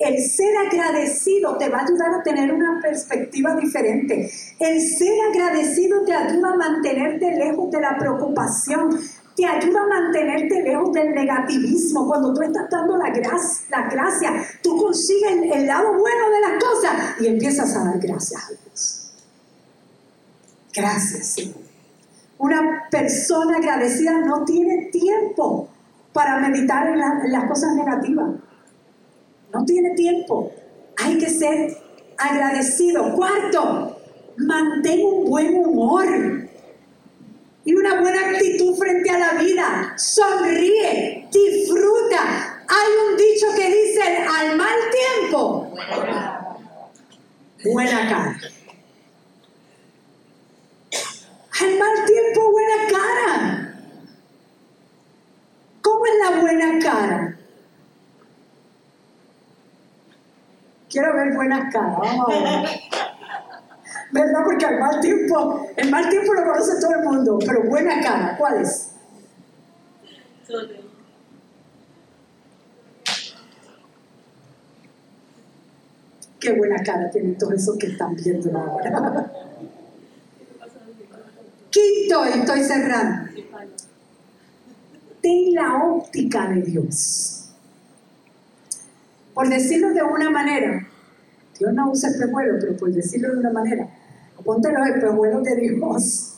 El 0.00 0.18
ser 0.30 0.56
agradecido 0.56 1.58
te 1.58 1.68
va 1.68 1.80
a 1.80 1.82
ayudar 1.82 2.14
a 2.14 2.22
tener 2.22 2.50
una 2.52 2.80
perspectiva 2.80 3.54
diferente. 3.54 4.30
El 4.58 4.80
ser 4.80 5.12
agradecido 5.30 6.02
te 6.06 6.14
ayuda 6.14 6.52
a 6.52 6.56
mantenerte 6.56 7.36
lejos 7.36 7.70
de 7.70 7.80
la 7.82 7.98
preocupación, 7.98 8.98
te 9.36 9.44
ayuda 9.44 9.82
a 9.82 9.86
mantenerte 9.86 10.62
lejos 10.62 10.90
del 10.92 11.10
negativismo. 11.14 12.06
Cuando 12.06 12.32
tú 12.32 12.40
estás 12.40 12.70
dando 12.70 12.96
la 12.96 13.10
gracia, 13.10 14.32
tú 14.62 14.74
consigues 14.78 15.32
el, 15.52 15.66
lado 15.66 15.88
bueno 15.92 16.30
de 16.30 16.40
las 16.40 16.64
cosas 16.64 17.20
y 17.20 17.26
empiezas 17.26 17.76
a 17.76 17.84
dar 17.84 17.98
gracias 17.98 18.42
a 18.42 18.48
Dios. 18.48 19.12
Gracias, 20.72 21.26
Señor. 21.26 21.69
Una 22.40 22.88
persona 22.90 23.58
agradecida 23.58 24.18
no 24.20 24.46
tiene 24.46 24.86
tiempo 24.86 25.68
para 26.14 26.38
meditar 26.38 26.88
en, 26.88 26.98
las 26.98 27.44
cosas 27.44 27.74
negativas. 27.74 28.30
No 29.52 29.64
tiene 29.66 29.90
tiempo. 29.90 30.50
Hay 30.96 31.18
que 31.18 31.28
ser 31.28 31.76
agradecido. 32.16 33.14
Cuarto, 33.14 34.00
mantén 34.38 35.04
un 35.04 35.28
buen 35.28 35.54
humor 35.54 36.48
y 37.62 37.74
una 37.74 38.00
buena 38.00 38.30
actitud 38.30 38.74
frente 38.74 39.10
a 39.10 39.18
la 39.18 39.32
vida. 39.34 39.92
Sonríe, 39.98 41.28
disfruta. 41.30 42.64
Hay 42.66 42.88
un 43.06 43.16
dicho 43.18 43.48
que 43.54 43.68
dice, 43.68 44.02
al 44.02 44.56
mal 44.56 44.78
tiempo, 44.90 45.74
buena 47.64 48.08
cara. 48.08 48.40
Al 51.60 51.78
mal 51.78 52.04
tiempo, 52.06 52.50
buena 52.50 52.88
cara. 52.90 53.74
¿Cómo 55.82 56.06
es 56.06 56.12
la 56.18 56.40
buena 56.40 56.78
cara? 56.78 57.38
Quiero 61.00 61.16
ver 61.16 61.34
buenas 61.34 61.72
caras. 61.72 61.96
Vamos 61.98 62.26
a 62.28 62.38
ver. 62.38 62.68
¿verdad? 64.12 64.40
Porque 64.44 64.66
el 64.66 64.78
mal 64.78 65.00
tiempo, 65.00 65.66
el 65.74 65.90
mal 65.90 66.10
tiempo 66.10 66.34
lo 66.34 66.44
conoce 66.44 66.78
todo 66.78 66.94
el 66.94 67.04
mundo, 67.04 67.38
pero 67.38 67.62
buena 67.62 68.02
cara, 68.02 68.36
¿cuál 68.36 68.60
es? 68.60 68.90
Qué 76.38 76.52
buena 76.52 76.82
cara 76.82 77.10
tienen 77.10 77.38
todos 77.38 77.54
esos 77.54 77.78
que 77.78 77.86
están 77.86 78.14
viendo 78.14 78.58
ahora. 78.58 79.32
Quinto, 81.70 82.24
estoy 82.26 82.62
cerrando. 82.62 83.30
Ten 85.22 85.54
la 85.54 85.82
óptica 85.82 86.46
de 86.48 86.60
Dios. 86.60 87.40
Por 89.32 89.48
decirlo 89.48 89.94
de 89.94 90.02
una 90.02 90.28
manera, 90.28 90.89
Dios 91.60 91.72
no 91.72 91.92
usa 91.92 92.10
espejuelos, 92.10 92.56
pero 92.60 92.76
por 92.76 92.90
decirlo 92.90 93.32
de 93.32 93.38
una 93.38 93.52
manera, 93.52 93.86
Ponte 94.44 94.72
los 94.72 94.86
espejuelos 94.88 95.42
de 95.44 95.56
Dios. 95.56 96.36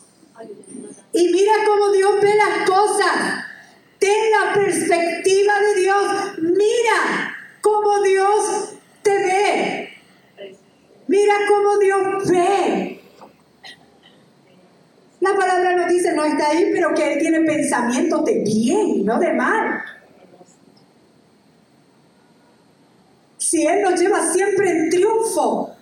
Y 1.12 1.28
mira 1.32 1.52
cómo 1.66 1.92
Dios 1.92 2.10
ve 2.20 2.34
las 2.34 2.68
cosas. 2.68 3.44
Ten 3.98 4.30
la 4.30 4.54
perspectiva 4.54 5.60
de 5.60 5.80
Dios. 5.80 6.04
Mira 6.38 7.36
cómo 7.60 8.02
Dios 8.02 8.74
te 9.02 9.10
ve. 9.10 9.88
Mira 11.06 11.34
cómo 11.48 11.78
Dios 11.78 12.28
ve. 12.28 13.00
La 15.20 15.36
palabra 15.36 15.76
nos 15.76 15.88
dice, 15.88 16.12
no 16.14 16.24
está 16.24 16.48
ahí, 16.48 16.70
pero 16.72 16.92
que 16.94 17.12
Él 17.12 17.20
tiene 17.20 17.40
pensamientos 17.42 18.24
de 18.24 18.42
bien, 18.42 19.04
no 19.04 19.20
de 19.20 19.32
mal. 19.32 19.82
Si 23.52 23.66
Él 23.66 23.82
nos 23.82 24.00
lleva 24.00 24.32
siempre 24.32 24.70
en 24.70 24.88
triunfo, 24.88 25.76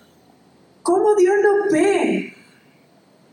¿Cómo 0.83 1.15
Dios 1.15 1.35
nos 1.41 1.71
ve? 1.71 2.33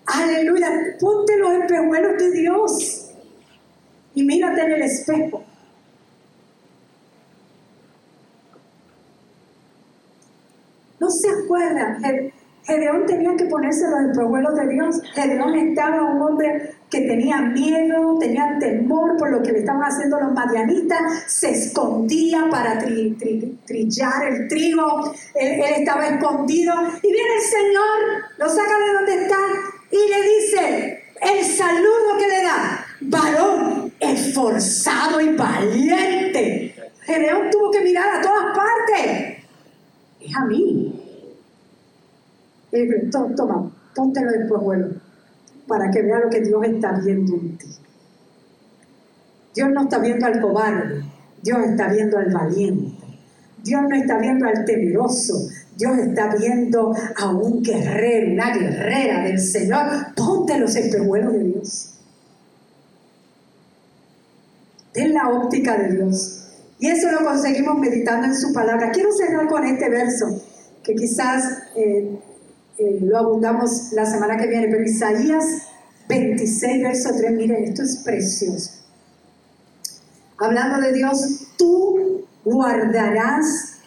Aleluya. 0.07 0.70
Ponte 1.01 1.37
los 1.38 1.55
espejuelos 1.55 2.18
de 2.18 2.31
Dios 2.31 3.11
y 4.14 4.22
mírate 4.22 4.61
en 4.61 4.72
el 4.74 4.83
espejo. 4.83 5.42
No 11.01 11.11
se 11.11 11.31
acuerdan. 11.31 12.33
Gedeón 12.68 13.07
tenía 13.07 13.35
que 13.35 13.46
ponerse 13.46 13.88
los 13.88 14.11
espejuelos 14.11 14.54
de 14.54 14.68
Dios. 14.68 15.00
Gedeón 15.14 15.54
estaba 15.54 16.04
un 16.04 16.20
hombre 16.20 16.74
que 16.90 17.00
tenía 17.00 17.40
miedo, 17.40 18.18
tenía 18.20 18.59
temor 18.61 19.16
por 19.16 19.31
lo 19.31 19.42
que 19.42 19.52
le 19.52 19.61
estaban 19.61 19.83
haciendo 19.85 20.20
los 20.20 20.33
madianitas, 20.35 21.00
se 21.28 21.50
escondía 21.50 22.46
para 22.50 22.78
trillar 22.78 24.26
el 24.28 24.48
trigo, 24.48 25.14
él, 25.35 25.61
estaba 25.78 26.09
escondido 26.09 26.74
y 27.02 27.11
viene 27.11 27.28
el 27.37 27.42
Señor, 27.42 27.98
lo 28.37 28.48
saca 28.50 28.78
de 28.78 28.92
donde 28.92 29.22
está 29.22 29.38
y 29.90 30.11
le 30.11 30.22
dice 30.28 31.02
el 31.22 31.44
saludo 31.46 32.18
que 32.18 32.28
le 32.28 32.42
da, 32.42 32.87
varón 33.00 33.92
esforzado 33.98 35.22
y 35.22 35.35
valiente. 35.35 36.74
Gedeón 37.00 37.48
tuvo 37.50 37.70
que 37.70 37.81
mirar 37.81 38.16
a 38.16 38.20
todas 38.20 38.54
partes. 38.54 39.38
Es 40.20 40.37
a 40.37 40.44
mí. 40.44 41.07
Y 42.72 43.11
toma, 43.11 43.35
toma, 43.35 43.72
póntelo 43.94 44.33
después, 44.33 44.62
vuelo 44.62 45.09
para 45.68 45.90
que 45.90 46.02
vea 46.02 46.18
lo 46.18 46.31
que 46.31 46.40
Dios 46.40 46.64
está 46.64 46.92
viendo 46.92 47.35
en 47.35 47.59
ti. 47.59 47.68
Dios 49.54 49.68
no 49.70 49.83
está 49.83 49.98
viendo 49.98 50.26
al 50.26 50.40
cobarde, 50.40 51.04
Dios 51.42 51.59
está 51.64 51.88
viendo 51.88 52.18
al 52.18 52.33
valiente. 52.33 52.96
Dios 53.62 53.83
no 53.88 53.94
está 53.94 54.18
viendo 54.18 54.46
al 54.46 54.64
temeroso, 54.64 55.35
Dios 55.76 55.98
está 55.98 56.35
viendo 56.35 56.92
a 57.16 57.31
un 57.31 57.62
guerrero, 57.62 58.33
una 58.33 58.57
guerrera 58.57 59.24
del 59.24 59.38
Señor. 59.38 60.14
Ponte 60.16 60.59
los 60.59 60.74
espejuelos 60.74 61.35
de 61.35 61.44
Dios. 61.44 61.94
Ten 64.92 65.12
la 65.12 65.28
óptica 65.28 65.76
de 65.76 65.96
Dios. 65.96 66.35
Y 66.78 66.88
eso 66.88 67.11
lo 67.11 67.24
conseguimos 67.24 67.78
meditando 67.78 68.28
en 68.28 68.35
su 68.37 68.52
palabra. 68.52 68.90
Quiero 68.92 69.11
cerrar 69.12 69.48
con 69.48 69.64
este 69.64 69.90
verso, 69.90 70.40
que 70.83 70.94
quizás 70.94 71.44
eh, 71.74 72.18
lo 72.78 73.18
abundamos 73.18 73.92
la 73.92 74.06
semana 74.06 74.36
que 74.36 74.46
viene, 74.46 74.68
pero 74.68 74.84
Isaías 74.84 75.44
26, 76.08 76.82
verso 76.82 77.10
3, 77.16 77.32
miren, 77.32 77.64
esto 77.64 77.82
es 77.82 77.96
precioso. 78.04 78.70
Hablando 80.38 80.80
de 80.80 80.92
Dios, 80.92 81.48
tú 81.56 82.26
guardarás 82.44 83.78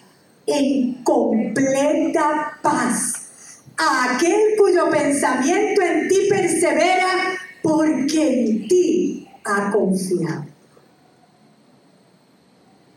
en 0.45 1.03
completa 1.03 2.59
paz 2.61 3.13
a 3.77 4.15
aquel 4.15 4.57
cuyo 4.57 4.89
pensamiento 4.89 5.81
en 5.81 6.07
ti 6.07 6.27
persevera 6.29 7.07
porque 7.63 8.43
en 8.43 8.67
ti 8.67 9.27
ha 9.45 9.71
confiado. 9.71 10.45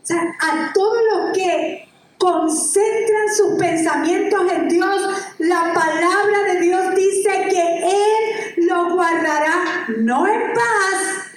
O 0.03 0.07
sea, 0.07 0.21
a 0.39 0.71
todos 0.73 0.97
los 1.11 1.33
que 1.33 1.84
concentran 2.17 3.35
sus 3.35 3.59
pensamientos 3.59 4.51
en 4.51 4.69
Dios, 4.69 5.01
la 5.39 5.73
palabra 5.73 6.53
de 6.53 6.61
Dios 6.61 6.95
dice 6.95 7.29
que 7.49 7.77
Él 7.83 8.65
lo 8.67 8.95
guardará 8.95 9.87
no 9.99 10.27
en 10.27 10.53
paz, 10.53 11.27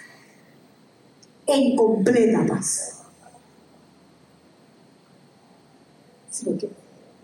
en 1.46 1.76
completa 1.76 2.44
paz. 2.46 2.94
porque 6.44 6.70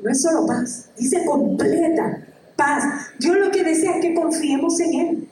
no 0.00 0.10
es 0.10 0.20
solo 0.20 0.44
paz, 0.46 0.90
dice 0.96 1.24
completa 1.24 2.26
paz. 2.56 3.12
Dios 3.18 3.36
lo 3.36 3.50
que 3.50 3.62
desea 3.62 3.96
es 3.96 4.00
que 4.00 4.14
confiemos 4.14 4.78
en 4.80 4.94
Él. 4.94 5.28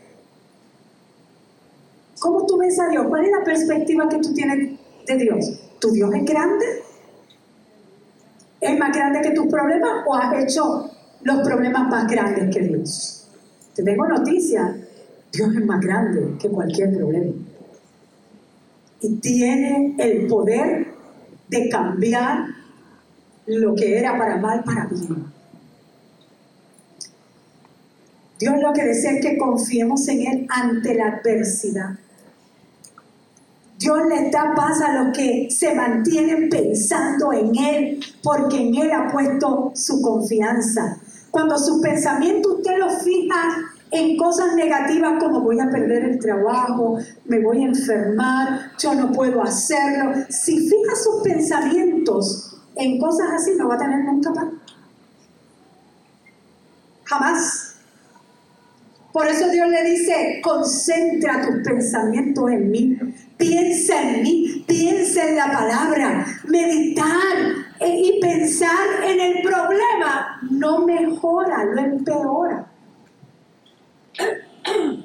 ¿Cómo 2.21 2.47
tú 2.47 2.57
ves 2.59 2.79
a 2.79 2.89
Dios? 2.89 3.07
¿Cuál 3.09 3.25
es 3.25 3.33
la 3.33 3.45
perspectiva 3.45 4.09
que 4.09 4.19
tú 4.19 4.33
tienes 4.33 4.79
de 5.07 5.17
Dios? 5.17 5.61
¿Tu 5.81 5.91
Dios 5.91 6.15
es 6.15 6.25
grande? 6.25 6.83
¿Es 8.63 8.79
más 8.79 8.97
grande 8.97 9.21
que 9.21 9.33
tus 9.33 9.49
problemas 9.49 9.91
o 10.07 10.15
has 10.15 10.45
hecho 10.45 10.89
los 11.23 11.41
problemas 11.41 11.89
más 11.89 12.07
grandes 12.07 12.55
que 12.55 12.63
Dios? 12.63 13.29
Te 13.75 13.83
tengo 13.83 14.07
noticia, 14.07 14.77
Dios 15.33 15.57
es 15.57 15.67
más 15.67 15.81
grande 15.81 16.39
que 16.39 16.49
cualquier 16.49 16.97
problema. 16.97 17.33
Y 19.01 19.17
tiene 19.17 19.97
el 19.99 20.29
poder 20.29 20.87
de 21.49 21.69
cambiar 21.69 22.47
lo 23.47 23.75
que 23.75 23.99
era 23.99 24.17
para 24.17 24.37
mal 24.37 24.63
para 24.63 24.87
bien. 24.87 25.27
Dios 28.39 28.55
lo 28.63 28.73
que 28.73 28.85
desea 28.85 29.15
es 29.15 29.27
que 29.27 29.39
confiemos 29.39 30.07
en 30.07 30.21
Él 30.25 30.47
ante 30.49 30.95
la 30.95 31.09
adversidad. 31.09 31.99
Dios 33.83 33.99
le 34.09 34.31
da 34.31 34.55
paz 34.55 34.81
a 34.81 34.93
los 34.93 35.17
que 35.17 35.49
se 35.51 35.75
mantienen 35.75 36.49
pensando 36.49 37.33
en 37.33 37.57
Él, 37.57 38.01
porque 38.23 38.57
en 38.57 38.77
Él 38.77 38.93
ha 38.93 39.11
puesto 39.11 39.73
su 39.75 40.01
confianza. 40.01 40.99
Cuando 41.33 41.59
su 41.59 41.81
pensamiento 41.81 42.57
usted 42.57 42.79
lo 42.79 42.91
fija 42.91 43.43
en 43.91 44.17
cosas 44.17 44.55
negativas 44.55 45.15
como 45.19 45.41
voy 45.41 45.59
a 45.59 45.69
perder 45.69 46.05
el 46.05 46.19
trabajo, 46.21 46.99
me 47.25 47.41
voy 47.41 47.65
a 47.65 47.67
enfermar, 47.67 48.71
yo 48.79 48.95
no 48.95 49.11
puedo 49.11 49.43
hacerlo. 49.43 50.13
Si 50.29 50.59
fija 50.59 50.95
sus 50.95 51.23
pensamientos 51.25 52.57
en 52.77 53.01
cosas 53.01 53.31
así, 53.35 53.57
no 53.57 53.67
va 53.67 53.75
a 53.75 53.79
tener 53.79 54.05
nunca 54.05 54.33
paz. 54.33 54.47
Jamás. 57.05 57.69
Por 59.13 59.27
eso 59.27 59.51
Dios 59.51 59.69
le 59.69 59.85
dice, 59.91 60.41
concentra 60.43 61.43
tus 61.47 61.63
pensamientos 61.63 62.51
en 62.51 62.71
mí, 62.71 62.99
piensa 63.43 64.01
en 64.01 64.23
mí, 64.23 64.65
piensa 64.67 65.29
en 65.29 65.37
la 65.37 65.51
palabra, 65.51 66.27
meditar 66.47 67.37
y 67.81 68.21
pensar 68.21 69.03
en 69.05 69.21
el 69.21 69.43
problema 69.43 70.39
no 70.51 70.87
mejora, 70.87 71.65
lo 71.65 71.81
empeora. 71.81 72.67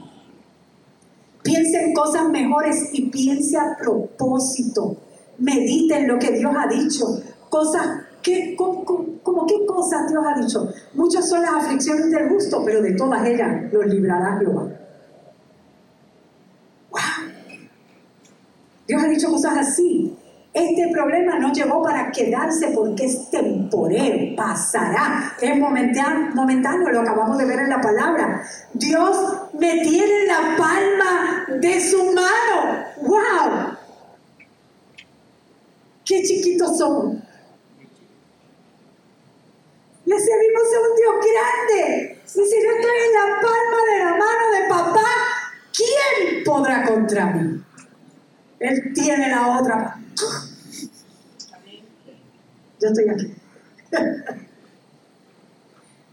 piensa 1.43 1.82
en 1.82 1.93
cosas 1.93 2.30
mejores 2.30 2.89
y 2.93 3.10
piensa 3.10 3.71
a 3.71 3.78
propósito. 3.78 4.97
Medita 5.39 5.97
en 6.00 6.08
lo 6.08 6.19
que 6.19 6.32
Dios 6.32 6.52
ha 6.56 6.67
dicho, 6.67 7.06
cosas 7.50 8.04
¿Qué, 8.21 8.56
cómo, 8.58 9.45
qué 9.45 9.65
cosas 9.65 10.10
Dios 10.10 10.21
ha 10.26 10.38
dicho? 10.38 10.67
Muchas 10.95 11.30
son 11.30 11.43
las 11.43 11.63
aflicciones 11.63 12.12
del 12.12 12.28
gusto, 12.28 12.62
pero 12.65 12.82
de 12.82 12.91
todas 12.91 13.26
ellas 13.26 13.71
los 13.71 13.86
librará 13.86 14.38
Jehová. 14.38 14.67
¡Wow! 16.91 17.28
Dios 18.88 18.97
dicho 19.10 19.30
cosas 19.30 19.58
así. 19.58 20.15
Este 20.54 20.89
problema 20.91 21.38
no 21.38 21.54
llegó 21.54 21.84
para 21.84 22.12
quedarse 22.12 22.70
porque 22.70 23.06
es 23.06 23.30
temporero, 23.30 24.36
pasará, 24.36 25.36
es 25.39 25.56
momentáneo, 25.56 26.89
lo 26.89 27.02
acabamos 27.02 27.38
de 27.38 27.46
ver 27.46 27.60
en 27.60 27.70
la 27.70 27.80
palabra. 27.80 28.41
Dios 28.74 29.17
me 29.54 29.82
tiene 29.82 30.22
en 30.22 30.28
la 30.28 30.58
palma 30.58 31.46
de 31.60 31.80
su 31.80 32.04
mano. 32.06 32.86
¡Wow! 33.04 33.78
¡Qué 36.04 36.24
chiquitos 36.24 36.78
somos! 36.78 37.17
Le 40.06 40.20
servimos 40.20 40.63
a 40.74 40.80
un 40.80 40.96
Dios 40.96 41.15
grande. 41.32 42.22
Y 42.26 42.30
si 42.30 42.63
yo 42.63 42.72
estoy 42.72 42.98
en 43.06 43.13
la 43.13 43.41
palma 43.41 43.78
de 43.91 44.00
la 44.00 44.12
mano 44.12 44.52
de 44.54 44.70
papá, 44.70 45.12
¿quién 45.72 46.43
podrá 46.43 46.84
contra 46.86 47.26
mí? 47.28 47.66
Él 48.67 48.93
tiene 48.93 49.30
la 49.30 49.60
otra. 49.60 49.97
Yo 52.80 52.88
estoy 52.88 53.10
aquí. 53.10 53.34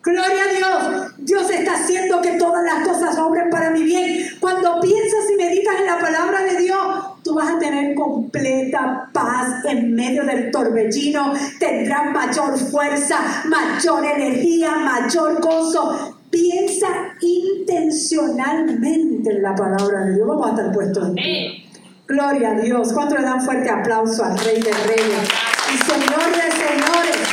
Gloria 0.02 0.44
a 0.44 0.48
Dios. 0.52 1.12
Dios 1.18 1.48
está 1.50 1.74
haciendo 1.74 2.20
que 2.20 2.32
todas 2.32 2.62
las 2.62 2.86
cosas 2.86 3.18
obren 3.18 3.48
para 3.48 3.70
mi 3.70 3.84
bien. 3.84 4.26
Cuando 4.38 4.78
piensas 4.80 5.30
y 5.32 5.36
meditas 5.36 5.80
en 5.80 5.86
la 5.86 5.98
palabra 5.98 6.42
de 6.42 6.58
Dios, 6.58 7.22
tú 7.22 7.34
vas 7.34 7.54
a 7.54 7.58
tener 7.58 7.94
completa 7.94 9.08
paz 9.14 9.64
en 9.64 9.94
medio 9.94 10.24
del 10.24 10.50
torbellino, 10.50 11.32
tendrás 11.58 12.12
mayor 12.12 12.58
fuerza, 12.58 13.18
mayor 13.46 14.04
energía, 14.04 14.76
mayor 14.76 15.40
gozo. 15.40 16.18
Piensa 16.28 16.88
intencionalmente 17.22 19.30
en 19.30 19.42
la 19.42 19.54
palabra 19.54 20.04
de 20.04 20.16
Dios. 20.16 20.28
Vamos 20.28 20.48
a 20.48 20.50
estar 20.50 20.70
puestos 20.72 21.08
en 21.08 21.14
pie. 21.14 21.63
Gloria 22.06 22.50
a 22.50 22.60
Dios. 22.60 22.92
¿Cuánto 22.92 23.16
le 23.16 23.22
dan 23.22 23.40
fuerte 23.40 23.70
aplauso 23.70 24.24
al 24.24 24.38
Rey 24.38 24.60
de 24.60 24.72
Reyes 24.72 25.28
y 25.72 25.78
Señor 25.78 26.36
de 26.36 26.50
Señores? 26.52 27.28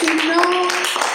Si 0.00 0.06
no 0.26 0.42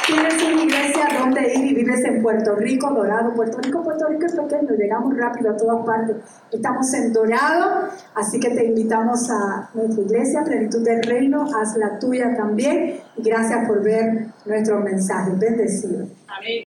tienes 0.06 0.44
una 0.44 0.64
iglesia 0.64 1.08
donde 1.20 1.56
ir 1.56 1.72
y 1.72 1.74
vives 1.74 2.06
en 2.06 2.22
Puerto 2.22 2.56
Rico, 2.56 2.92
Dorado, 2.92 3.34
Puerto 3.34 3.58
Rico, 3.58 3.84
Puerto 3.84 4.08
Rico 4.08 4.28
es 4.28 4.34
pequeño, 4.34 4.70
llegamos 4.78 5.18
rápido 5.18 5.50
a 5.50 5.58
todas 5.58 5.84
partes. 5.84 6.18
Estamos 6.52 6.94
en 6.94 7.12
Dorado, 7.12 7.90
así 8.14 8.40
que 8.40 8.52
te 8.52 8.66
invitamos 8.66 9.28
a 9.32 9.70
nuestra 9.74 10.04
iglesia, 10.04 10.44
Plenitud 10.46 10.84
del 10.84 11.02
Reino, 11.02 11.44
haz 11.56 11.76
la 11.76 11.98
tuya 11.98 12.36
también. 12.38 13.00
Y 13.18 13.24
gracias 13.24 13.68
por 13.68 13.82
ver 13.82 14.28
nuestros 14.46 14.84
mensajes. 14.84 15.40
Bendecidos. 15.40 16.08
Amén. 16.28 16.64